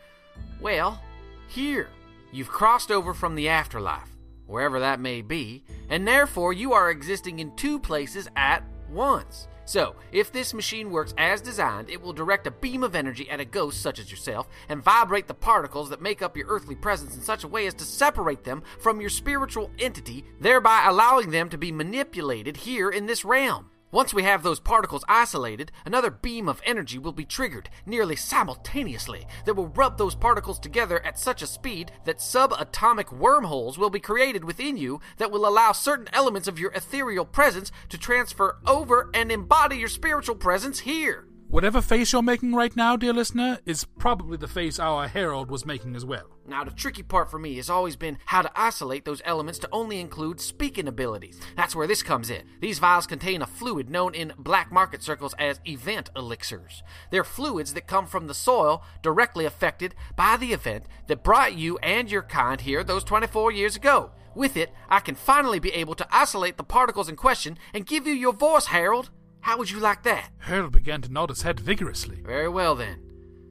well, 0.61 1.01
here. 1.47 1.89
You've 2.31 2.49
crossed 2.49 2.91
over 2.91 3.13
from 3.13 3.35
the 3.35 3.49
afterlife, 3.49 4.15
wherever 4.45 4.79
that 4.79 4.99
may 4.99 5.21
be, 5.21 5.63
and 5.89 6.07
therefore 6.07 6.53
you 6.53 6.73
are 6.73 6.91
existing 6.91 7.39
in 7.39 7.55
two 7.55 7.79
places 7.79 8.29
at 8.35 8.63
once. 8.89 9.47
So, 9.67 9.97
if 10.13 10.31
this 10.31 10.53
machine 10.53 10.91
works 10.91 11.13
as 11.17 11.41
designed, 11.41 11.89
it 11.89 12.01
will 12.01 12.13
direct 12.13 12.47
a 12.47 12.51
beam 12.51 12.83
of 12.83 12.95
energy 12.95 13.29
at 13.29 13.41
a 13.41 13.45
ghost 13.45 13.81
such 13.81 13.99
as 13.99 14.09
yourself 14.09 14.47
and 14.69 14.81
vibrate 14.81 15.27
the 15.27 15.33
particles 15.33 15.89
that 15.89 16.01
make 16.01 16.21
up 16.21 16.37
your 16.37 16.47
earthly 16.47 16.73
presence 16.73 17.17
in 17.17 17.21
such 17.21 17.43
a 17.43 17.49
way 17.49 17.67
as 17.67 17.73
to 17.73 17.83
separate 17.83 18.45
them 18.45 18.63
from 18.79 19.01
your 19.01 19.09
spiritual 19.09 19.69
entity, 19.77 20.23
thereby 20.39 20.85
allowing 20.87 21.31
them 21.31 21.49
to 21.49 21.57
be 21.57 21.73
manipulated 21.73 22.55
here 22.55 22.89
in 22.89 23.07
this 23.07 23.25
realm. 23.25 23.69
Once 23.89 24.13
we 24.13 24.23
have 24.23 24.43
those 24.43 24.59
particles 24.59 25.05
isolated, 25.07 25.71
another 25.85 26.11
beam 26.11 26.49
of 26.49 26.61
energy 26.65 26.97
will 26.97 27.13
be 27.13 27.23
triggered 27.23 27.69
nearly 27.85 28.17
simultaneously 28.17 29.25
that 29.45 29.53
will 29.53 29.69
rub 29.69 29.97
those 29.97 30.13
particles 30.13 30.59
together 30.59 31.03
at 31.05 31.17
such 31.17 31.41
a 31.41 31.47
speed 31.47 31.89
that 32.03 32.17
subatomic 32.17 33.13
wormholes 33.13 33.77
will 33.77 33.89
be 33.89 33.99
created 33.99 34.43
within 34.43 34.75
you 34.75 34.99
that 35.17 35.31
will 35.31 35.47
allow 35.47 35.71
certain 35.71 36.09
elements 36.11 36.49
of 36.49 36.59
your 36.59 36.71
ethereal 36.73 37.23
presence 37.23 37.71
to 37.87 37.97
transfer 37.97 38.57
over 38.67 39.09
and 39.13 39.31
embody 39.31 39.77
your 39.77 39.87
spiritual 39.87 40.35
presence 40.35 40.79
here. 40.79 41.26
Whatever 41.49 41.81
face 41.81 42.11
you're 42.11 42.21
making 42.21 42.53
right 42.53 42.75
now, 42.75 42.97
dear 42.97 43.13
listener, 43.13 43.59
is 43.65 43.85
probably 43.97 44.35
the 44.35 44.49
face 44.49 44.79
our 44.79 45.07
Harold 45.07 45.49
was 45.49 45.65
making 45.65 45.95
as 45.95 46.03
well. 46.03 46.29
Now, 46.45 46.65
the 46.65 46.71
tricky 46.71 47.03
part 47.03 47.31
for 47.31 47.39
me 47.39 47.55
has 47.55 47.69
always 47.69 47.95
been 47.95 48.17
how 48.25 48.41
to 48.41 48.51
isolate 48.53 49.05
those 49.05 49.21
elements 49.23 49.57
to 49.59 49.69
only 49.71 50.01
include 50.01 50.41
speaking 50.41 50.89
abilities. 50.89 51.39
That's 51.55 51.73
where 51.73 51.87
this 51.87 52.03
comes 52.03 52.29
in. 52.29 52.43
These 52.59 52.79
vials 52.79 53.07
contain 53.07 53.41
a 53.41 53.47
fluid 53.47 53.89
known 53.89 54.13
in 54.13 54.33
black 54.37 54.73
market 54.73 55.01
circles 55.01 55.33
as 55.39 55.61
event 55.65 56.09
elixirs. 56.17 56.83
They're 57.11 57.23
fluids 57.23 57.73
that 57.75 57.87
come 57.87 58.07
from 58.07 58.27
the 58.27 58.33
soil 58.33 58.83
directly 59.01 59.45
affected 59.45 59.95
by 60.17 60.35
the 60.35 60.51
event 60.51 60.83
that 61.07 61.23
brought 61.23 61.55
you 61.55 61.77
and 61.77 62.11
your 62.11 62.23
kind 62.23 62.59
here 62.59 62.83
those 62.83 63.05
24 63.05 63.53
years 63.53 63.77
ago. 63.77 64.11
With 64.35 64.57
it, 64.57 64.71
I 64.89 64.99
can 64.99 65.15
finally 65.15 65.59
be 65.59 65.71
able 65.71 65.95
to 65.95 66.07
isolate 66.11 66.57
the 66.57 66.63
particles 66.63 67.07
in 67.07 67.15
question 67.15 67.57
and 67.73 67.87
give 67.87 68.05
you 68.05 68.13
your 68.13 68.33
voice, 68.33 68.67
Harold. 68.67 69.11
How 69.41 69.57
would 69.57 69.71
you 69.71 69.79
like 69.79 70.03
that? 70.03 70.31
Harold 70.39 70.73
began 70.73 71.01
to 71.01 71.11
nod 71.11 71.29
his 71.29 71.43
head 71.43 71.59
vigorously. 71.59 72.21
Very 72.25 72.49
well 72.49 72.75
then. 72.75 73.03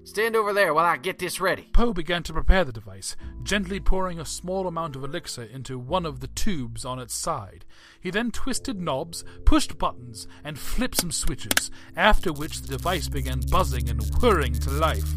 Stand 0.07 0.37
over 0.37 0.53
there 0.53 0.73
while 0.73 0.85
I 0.85 0.99
get 0.99 1.19
this 1.19 1.41
ready. 1.41 1.69
Poe 1.73 1.93
began 1.93 2.23
to 2.25 2.33
prepare 2.33 2.65
the 2.65 2.73
device, 2.73 3.17
gently 3.43 3.81
pouring 3.81 4.21
a 4.21 4.25
small 4.25 4.69
amount 4.69 4.95
of 4.95 5.03
elixir 5.03 5.43
into 5.43 5.81
one 5.81 6.07
of 6.07 6.21
the 6.21 6.29
tubes 6.29 6.85
on 6.85 7.01
its 7.01 7.13
side. 7.13 7.65
He 8.01 8.11
then 8.11 8.31
twisted 8.31 8.81
knobs, 8.81 9.25
pushed 9.45 9.79
buttons, 9.79 10.29
and 10.45 10.61
flipped 10.61 11.01
some 11.01 11.11
switches, 11.11 11.73
after 11.97 12.33
which 12.33 12.63
the 12.63 12.69
device 12.69 13.09
began 13.09 13.41
buzzing 13.51 13.89
and 13.89 14.01
whirring 14.21 14.55
to 14.55 14.71
life. 14.71 15.13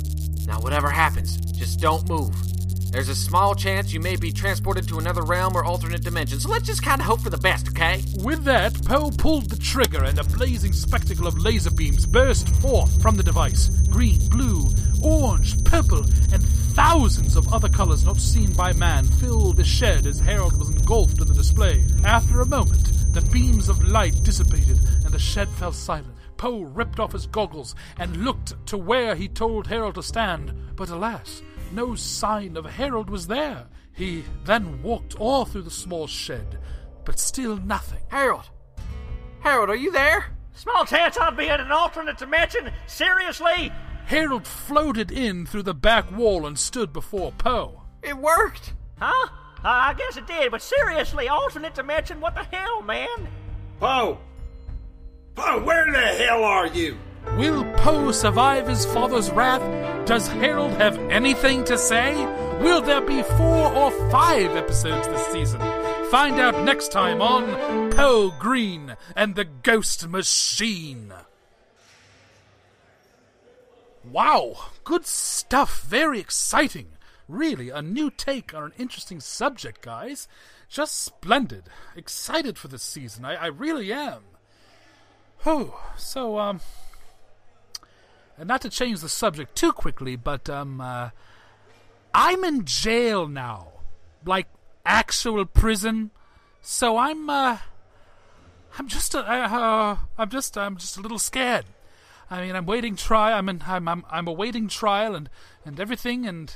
Now, 0.48 0.60
whatever 0.60 0.90
happens, 0.90 1.38
just 1.52 1.80
don't 1.80 2.10
move. 2.10 2.34
There's 2.92 3.10
a 3.10 3.16
small 3.16 3.54
chance 3.54 3.94
you 3.94 4.00
may 4.00 4.16
be 4.16 4.32
transported 4.32 4.88
to 4.88 4.98
another 4.98 5.22
realm 5.22 5.56
or 5.56 5.64
alternate 5.64 6.02
dimension, 6.02 6.40
so 6.40 6.50
let's 6.50 6.66
just 6.66 6.82
kind 6.82 7.00
of 7.00 7.06
hope 7.06 7.22
for 7.22 7.30
the 7.30 7.38
best, 7.38 7.70
okay? 7.70 8.04
With 8.18 8.44
that, 8.46 8.84
Poe 8.84 9.12
pulled 9.12 9.52
the 9.52 9.58
trigger 9.58 10.06
and 10.06 10.18
a 10.18 10.24
blazing 10.24 10.74
spectacle 10.74 11.28
of 11.28 11.38
laser 11.38 11.70
beams 11.70 12.08
burst 12.08 12.50
forth 12.56 13.00
from 13.00 13.16
the 13.16 13.22
device. 13.22 13.70
Green, 13.90 14.20
blue, 14.30 14.70
orange, 15.04 15.64
purple, 15.66 16.04
and 16.34 16.44
thousands 16.74 17.36
of 17.36 17.54
other 17.54 17.70
colors 17.70 18.06
not 18.06 18.18
seen 18.18 18.52
by 18.54 18.74
man 18.74 19.06
filled 19.06 19.58
the 19.58 19.64
shed 19.64 20.08
as 20.08 20.20
Harold 20.20 20.58
was 20.58 20.72
engulfed 20.72 21.22
in 21.22 21.28
the 21.28 21.34
display. 21.36 21.84
After 22.04 22.42
a 22.42 22.48
moment, 22.48 23.14
the 23.14 23.22
beams 23.32 23.70
of 23.70 23.84
light 23.84 24.16
dissipated 24.24 24.80
and 25.06 25.14
the 25.14 25.20
shed 25.20 25.48
fell 25.50 25.74
silent. 25.74 26.16
Poe 26.38 26.62
ripped 26.62 27.00
off 27.00 27.12
his 27.12 27.28
goggles 27.28 27.76
and 27.98 28.24
looked 28.26 28.54
to 28.66 28.78
where 28.78 29.14
he 29.14 29.28
told 29.28 29.68
Harold 29.68 29.96
to 29.96 30.04
stand, 30.04 30.54
but 30.76 30.90
alas, 30.90 31.44
no 31.72 31.96
sign 31.96 32.58
of 32.58 32.66
Harold 32.66 33.10
was 33.10 33.28
there. 33.28 33.68
He 33.94 34.24
then 34.46 34.82
walked 34.82 35.16
all 35.20 35.46
through 35.46 35.64
the 35.64 35.72
small 35.72 36.08
shed, 36.08 36.60
but 37.06 37.20
still 37.20 37.58
nothing. 37.58 38.02
Harold! 38.08 38.50
Harold, 39.42 39.70
are 39.70 39.76
you 39.76 39.92
there? 39.92 40.26
Small 40.54 40.86
chance 40.86 41.18
I'll 41.18 41.32
be 41.32 41.48
in 41.48 41.60
an 41.60 41.72
alternate 41.72 42.18
dimension. 42.18 42.72
Seriously? 42.88 43.72
Harold 44.06 44.46
floated 44.48 45.12
in 45.12 45.46
through 45.46 45.64
the 45.64 45.74
back 45.74 46.12
wall 46.12 46.46
and 46.46 46.58
stood 46.58 46.92
before 46.92 47.32
Poe. 47.32 47.84
It 48.02 48.18
worked! 48.18 48.74
Huh? 48.98 49.30
Uh, 49.64 49.68
I 49.68 49.94
guess 49.94 50.18
it 50.18 50.28
did, 50.28 50.52
but 50.52 50.62
seriously, 50.62 51.28
alternate 51.28 51.76
dimension? 51.76 52.22
What 52.22 52.36
the 52.36 52.44
hell, 52.44 52.82
man? 52.82 53.28
Poe! 53.80 54.18
Poe, 55.36 55.64
where 55.64 55.92
the 55.92 56.00
hell 56.00 56.44
are 56.44 56.68
you? 56.68 56.98
Will 57.38 57.64
Poe 57.76 58.12
survive 58.12 58.68
his 58.68 58.86
father's 58.86 59.32
wrath? 59.32 59.62
Does 60.06 60.28
Harold 60.28 60.72
have 60.74 60.98
anything 61.10 61.64
to 61.66 61.78
say? 61.78 62.16
Will 62.62 62.82
there 62.82 63.02
be 63.02 63.22
four 63.24 63.74
or 63.74 63.92
five 64.10 64.56
episodes 64.56 65.08
this 65.08 65.26
season? 65.28 65.62
Find 66.10 66.40
out 66.40 66.64
next 66.64 66.92
time 66.92 67.22
on 67.22 67.92
Poe 67.92 68.32
Green 68.40 68.98
and 69.16 69.36
the 69.36 69.46
Ghost 69.46 70.08
Machine. 70.08 71.14
Wow, 74.04 74.56
good 74.84 75.06
stuff. 75.06 75.84
Very 75.84 76.20
exciting. 76.20 76.88
Really, 77.28 77.70
a 77.70 77.82
new 77.82 78.10
take 78.10 78.56
on 78.56 78.64
an 78.64 78.74
interesting 78.78 79.20
subject, 79.20 79.82
guys. 79.84 80.28
Just 80.68 81.00
splendid. 81.04 81.66
Excited 81.96 82.58
for 82.58 82.70
this 82.70 82.82
season. 82.82 83.24
I, 83.24 83.36
I 83.36 83.46
really 83.48 83.94
am. 83.94 84.24
Whew. 85.44 85.74
So, 85.96 86.40
um, 86.40 86.60
and 88.40 88.48
not 88.48 88.62
to 88.62 88.70
change 88.70 89.02
the 89.02 89.10
subject 89.10 89.56
too 89.56 89.74
quickly, 89.74 90.16
but 90.16 90.50
um, 90.50 90.80
uh, 90.80 91.10
I'm 92.14 92.44
in 92.46 92.64
jail 92.66 93.28
now, 93.28 93.68
like 94.26 94.48
actual 94.86 95.46
prison. 95.46 96.12
So 96.62 96.98
I'm, 96.98 97.30
uh, 97.30 97.58
I'm 98.78 98.88
just, 98.88 99.14
uh, 99.14 99.20
uh, 99.20 99.98
I'm 100.18 100.30
just, 100.30 100.58
I'm 100.58 100.78
just 100.78 100.98
a 100.98 101.02
little 101.02 101.20
scared. 101.20 101.66
I 102.32 102.46
mean, 102.46 102.56
I'm 102.56 102.66
waiting 102.66 102.96
trial. 102.96 103.38
I'm, 103.38 103.50
in, 103.50 103.64
I'm, 103.68 103.88
I'm, 103.88 104.06
I'm 104.10 104.28
awaiting 104.28 104.68
trial 104.68 105.16
and 105.16 105.30
and 105.66 105.80
everything, 105.80 106.26
and 106.26 106.56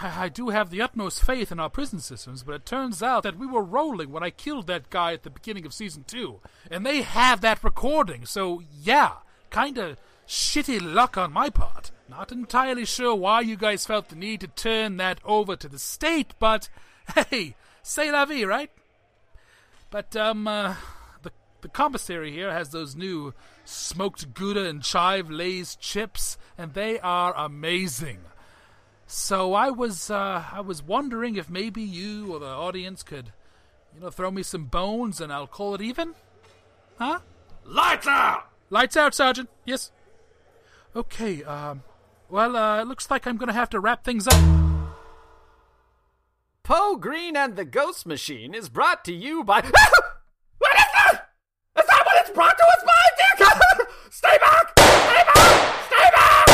I, 0.00 0.24
I 0.24 0.28
do 0.28 0.50
have 0.50 0.70
the 0.70 0.82
utmost 0.82 1.24
faith 1.24 1.50
in 1.50 1.58
our 1.58 1.70
prison 1.70 1.98
systems. 2.00 2.42
But 2.42 2.54
it 2.54 2.66
turns 2.66 3.02
out 3.02 3.22
that 3.24 3.38
we 3.38 3.46
were 3.46 3.62
rolling 3.62 4.10
when 4.10 4.22
I 4.22 4.30
killed 4.30 4.66
that 4.68 4.90
guy 4.90 5.12
at 5.12 5.22
the 5.24 5.30
beginning 5.30 5.66
of 5.66 5.74
season 5.74 6.04
two, 6.06 6.40
and 6.70 6.86
they 6.86 7.02
have 7.02 7.40
that 7.40 7.64
recording. 7.64 8.26
So 8.26 8.62
yeah, 8.70 9.14
kind 9.50 9.78
of 9.78 9.96
shitty 10.30 10.80
luck 10.80 11.18
on 11.18 11.32
my 11.32 11.50
part. 11.50 11.90
Not 12.08 12.30
entirely 12.30 12.84
sure 12.84 13.16
why 13.16 13.40
you 13.40 13.56
guys 13.56 13.84
felt 13.84 14.08
the 14.08 14.16
need 14.16 14.40
to 14.40 14.46
turn 14.46 14.96
that 14.98 15.20
over 15.24 15.56
to 15.56 15.68
the 15.68 15.78
state, 15.78 16.34
but 16.38 16.68
hey, 17.30 17.56
say 17.82 18.12
la 18.12 18.24
vie, 18.24 18.44
right? 18.44 18.70
But 19.90 20.14
um, 20.14 20.46
uh, 20.46 20.76
the 21.22 21.32
the 21.62 21.68
commissary 21.68 22.30
here 22.30 22.52
has 22.52 22.70
those 22.70 22.94
new 22.94 23.34
smoked 23.64 24.32
Gouda 24.32 24.66
and 24.66 24.84
chive 24.84 25.30
Lay's 25.30 25.74
chips, 25.74 26.38
and 26.56 26.74
they 26.74 27.00
are 27.00 27.34
amazing. 27.36 28.20
So 29.08 29.54
I 29.54 29.70
was 29.70 30.12
uh, 30.12 30.44
I 30.52 30.60
was 30.60 30.80
wondering 30.80 31.34
if 31.34 31.50
maybe 31.50 31.82
you 31.82 32.32
or 32.32 32.38
the 32.38 32.46
audience 32.46 33.02
could, 33.02 33.32
you 33.92 34.00
know, 34.00 34.10
throw 34.10 34.30
me 34.30 34.44
some 34.44 34.66
bones 34.66 35.20
and 35.20 35.32
I'll 35.32 35.48
call 35.48 35.74
it 35.74 35.80
even. 35.80 36.14
Huh? 36.98 37.18
Lights 37.64 38.06
out! 38.06 38.46
Lights 38.70 38.96
out, 38.96 39.12
Sergeant. 39.12 39.48
Yes. 39.64 39.90
Okay. 40.94 41.42
Um. 41.44 41.82
Well, 42.28 42.56
uh, 42.56 42.80
it 42.80 42.86
looks 42.86 43.10
like 43.10 43.26
I'm 43.26 43.36
gonna 43.36 43.52
have 43.52 43.70
to 43.70 43.80
wrap 43.80 44.04
things 44.04 44.26
up. 44.28 44.60
Poe 46.62 46.96
Green 46.96 47.36
and 47.36 47.56
the 47.56 47.64
Ghost 47.64 48.06
Machine 48.06 48.54
is 48.54 48.68
brought 48.68 49.04
to 49.06 49.12
you 49.12 49.42
by. 49.42 49.60
what 50.58 50.74
is 50.76 50.84
that? 50.94 51.30
Is 51.78 51.86
that 51.86 52.02
what 52.04 52.20
it's 52.20 52.30
brought 52.30 52.56
to 52.56 52.64
us 52.64 52.84
by, 52.86 53.06
Dick? 53.18 53.88
Stay 54.10 54.38
back! 54.38 54.78
Stay 54.78 55.22
back! 55.34 55.84
Stay 55.86 56.10
back! 56.14 56.46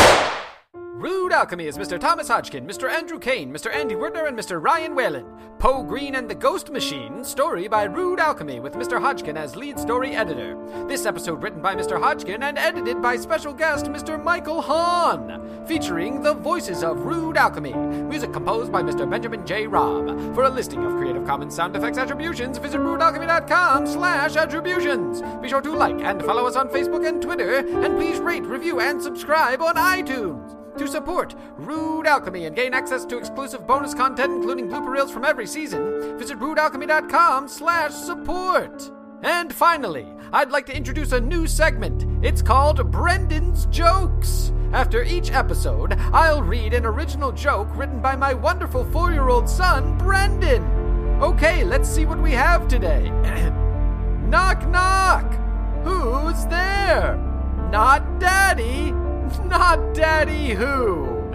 Rude 0.74 1.25
Alchemy 1.36 1.66
is 1.66 1.76
Mr. 1.76 2.00
Thomas 2.00 2.28
Hodgkin, 2.28 2.66
Mr. 2.66 2.90
Andrew 2.90 3.18
Kane, 3.18 3.52
Mr. 3.52 3.70
Andy 3.70 3.94
Wertner, 3.94 4.24
and 4.24 4.38
Mr. 4.38 4.60
Ryan 4.60 4.94
Whalen. 4.94 5.26
Poe 5.58 5.82
Green 5.82 6.14
and 6.14 6.30
the 6.30 6.34
Ghost 6.34 6.70
Machine, 6.70 7.22
story 7.22 7.68
by 7.68 7.84
Rude 7.84 8.20
Alchemy, 8.20 8.58
with 8.60 8.72
Mr. 8.72 8.98
Hodgkin 8.98 9.36
as 9.36 9.54
lead 9.54 9.78
story 9.78 10.16
editor. 10.16 10.56
This 10.88 11.04
episode 11.04 11.42
written 11.42 11.60
by 11.60 11.74
Mr. 11.74 12.00
Hodgkin 12.00 12.42
and 12.42 12.56
edited 12.56 13.02
by 13.02 13.18
special 13.18 13.52
guest 13.52 13.84
Mr. 13.84 14.22
Michael 14.22 14.62
Hahn, 14.62 15.66
featuring 15.66 16.22
the 16.22 16.32
voices 16.32 16.82
of 16.82 17.00
Rude 17.00 17.36
Alchemy. 17.36 17.74
Music 17.74 18.32
composed 18.32 18.72
by 18.72 18.82
Mr. 18.82 19.08
Benjamin 19.08 19.44
J. 19.44 19.66
Robb. 19.66 20.34
For 20.34 20.44
a 20.44 20.48
listing 20.48 20.86
of 20.86 20.92
Creative 20.92 21.26
Commons 21.26 21.54
sound 21.54 21.76
effects 21.76 21.98
attributions, 21.98 22.56
visit 22.56 22.80
rudealchemy.com 22.80 23.86
slash 23.86 24.36
attributions. 24.36 25.20
Be 25.42 25.50
sure 25.50 25.60
to 25.60 25.76
like 25.76 26.00
and 26.00 26.22
follow 26.22 26.46
us 26.46 26.56
on 26.56 26.70
Facebook 26.70 27.06
and 27.06 27.20
Twitter, 27.20 27.56
and 27.56 27.94
please 27.94 28.20
rate, 28.20 28.44
review, 28.44 28.80
and 28.80 29.02
subscribe 29.02 29.60
on 29.60 29.74
iTunes. 29.74 30.65
To 30.78 30.86
support 30.86 31.34
Rude 31.56 32.06
Alchemy 32.06 32.44
and 32.44 32.54
gain 32.54 32.74
access 32.74 33.06
to 33.06 33.16
exclusive 33.16 33.66
bonus 33.66 33.94
content, 33.94 34.34
including 34.34 34.68
blooper 34.68 34.90
reels 34.90 35.10
from 35.10 35.24
every 35.24 35.46
season, 35.46 36.18
visit 36.18 36.38
rudealchemy.com 36.38 37.48
slash 37.48 37.92
support. 37.92 38.90
And 39.22 39.54
finally, 39.54 40.06
I'd 40.34 40.50
like 40.50 40.66
to 40.66 40.76
introduce 40.76 41.12
a 41.12 41.20
new 41.20 41.46
segment. 41.46 42.04
It's 42.22 42.42
called 42.42 42.90
Brendan's 42.90 43.64
Jokes. 43.66 44.52
After 44.72 45.02
each 45.02 45.30
episode, 45.30 45.94
I'll 46.12 46.42
read 46.42 46.74
an 46.74 46.84
original 46.84 47.32
joke 47.32 47.68
written 47.74 48.02
by 48.02 48.14
my 48.14 48.34
wonderful 48.34 48.84
four 48.84 49.12
year 49.12 49.28
old 49.30 49.48
son, 49.48 49.96
Brendan. 49.96 50.62
Okay, 51.22 51.64
let's 51.64 51.88
see 51.88 52.04
what 52.04 52.20
we 52.20 52.32
have 52.32 52.68
today. 52.68 53.08
knock, 54.28 54.68
knock. 54.68 55.32
Who's 55.84 56.44
there? 56.46 57.16
Not 57.70 58.20
Daddy. 58.20 58.92
Not 59.44 59.94
Daddy 59.94 60.50
Who. 60.50 61.32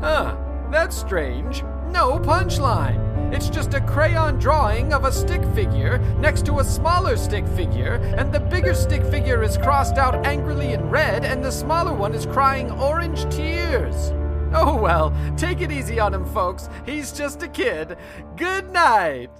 Huh, 0.00 0.36
that's 0.70 0.96
strange. 0.96 1.62
No 1.88 2.18
punchline. 2.18 3.32
It's 3.32 3.48
just 3.48 3.74
a 3.74 3.80
crayon 3.80 4.38
drawing 4.38 4.92
of 4.92 5.04
a 5.04 5.12
stick 5.12 5.42
figure 5.54 5.98
next 6.18 6.46
to 6.46 6.60
a 6.60 6.64
smaller 6.64 7.16
stick 7.16 7.46
figure, 7.48 7.94
and 8.16 8.32
the 8.32 8.40
bigger 8.40 8.74
stick 8.74 9.02
figure 9.04 9.42
is 9.42 9.58
crossed 9.58 9.96
out 9.96 10.26
angrily 10.26 10.74
in 10.74 10.90
red, 10.90 11.24
and 11.24 11.44
the 11.44 11.50
smaller 11.50 11.92
one 11.92 12.14
is 12.14 12.26
crying 12.26 12.70
orange 12.70 13.28
tears. 13.34 14.12
Oh 14.52 14.76
well, 14.80 15.12
take 15.36 15.60
it 15.60 15.72
easy 15.72 15.98
on 15.98 16.14
him, 16.14 16.24
folks. 16.24 16.68
He's 16.84 17.10
just 17.12 17.42
a 17.42 17.48
kid. 17.48 17.96
Good 18.36 18.70
night. 18.70 19.30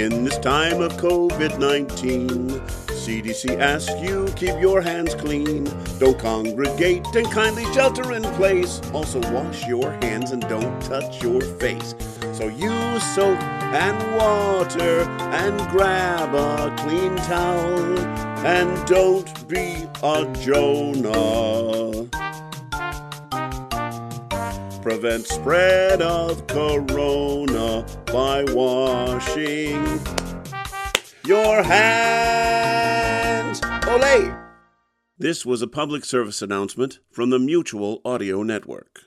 In 0.00 0.24
this 0.24 0.38
time 0.38 0.80
of 0.80 0.92
COVID 0.94 1.58
19, 1.58 2.38
CDC 3.02 3.60
asks 3.60 3.92
you 4.00 4.32
keep 4.34 4.58
your 4.58 4.80
hands 4.80 5.14
clean. 5.14 5.64
Don't 5.98 6.18
congregate 6.18 7.04
and 7.14 7.30
kindly 7.30 7.66
shelter 7.74 8.14
in 8.14 8.22
place. 8.40 8.80
Also, 8.94 9.20
wash 9.30 9.66
your 9.66 9.92
hands 10.00 10.30
and 10.30 10.40
don't 10.48 10.80
touch 10.80 11.22
your 11.22 11.42
face. 11.42 11.94
So 12.32 12.48
use 12.48 13.02
soap 13.14 13.38
and 13.74 14.16
water 14.16 15.02
and 15.36 15.60
grab 15.68 16.34
a 16.34 16.74
clean 16.82 17.14
towel. 17.16 17.98
And 18.46 18.86
don't 18.86 19.48
be 19.48 19.86
a 20.02 20.24
Jonah. 20.40 21.89
Prevent 24.90 25.24
spread 25.24 26.02
of 26.02 26.48
corona 26.48 27.86
by 28.06 28.42
washing 28.48 29.84
your 31.24 31.62
hands. 31.62 33.60
Olay! 33.60 34.36
This 35.16 35.46
was 35.46 35.62
a 35.62 35.68
public 35.68 36.04
service 36.04 36.42
announcement 36.42 36.98
from 37.08 37.30
the 37.30 37.38
Mutual 37.38 38.00
Audio 38.04 38.42
Network. 38.42 39.02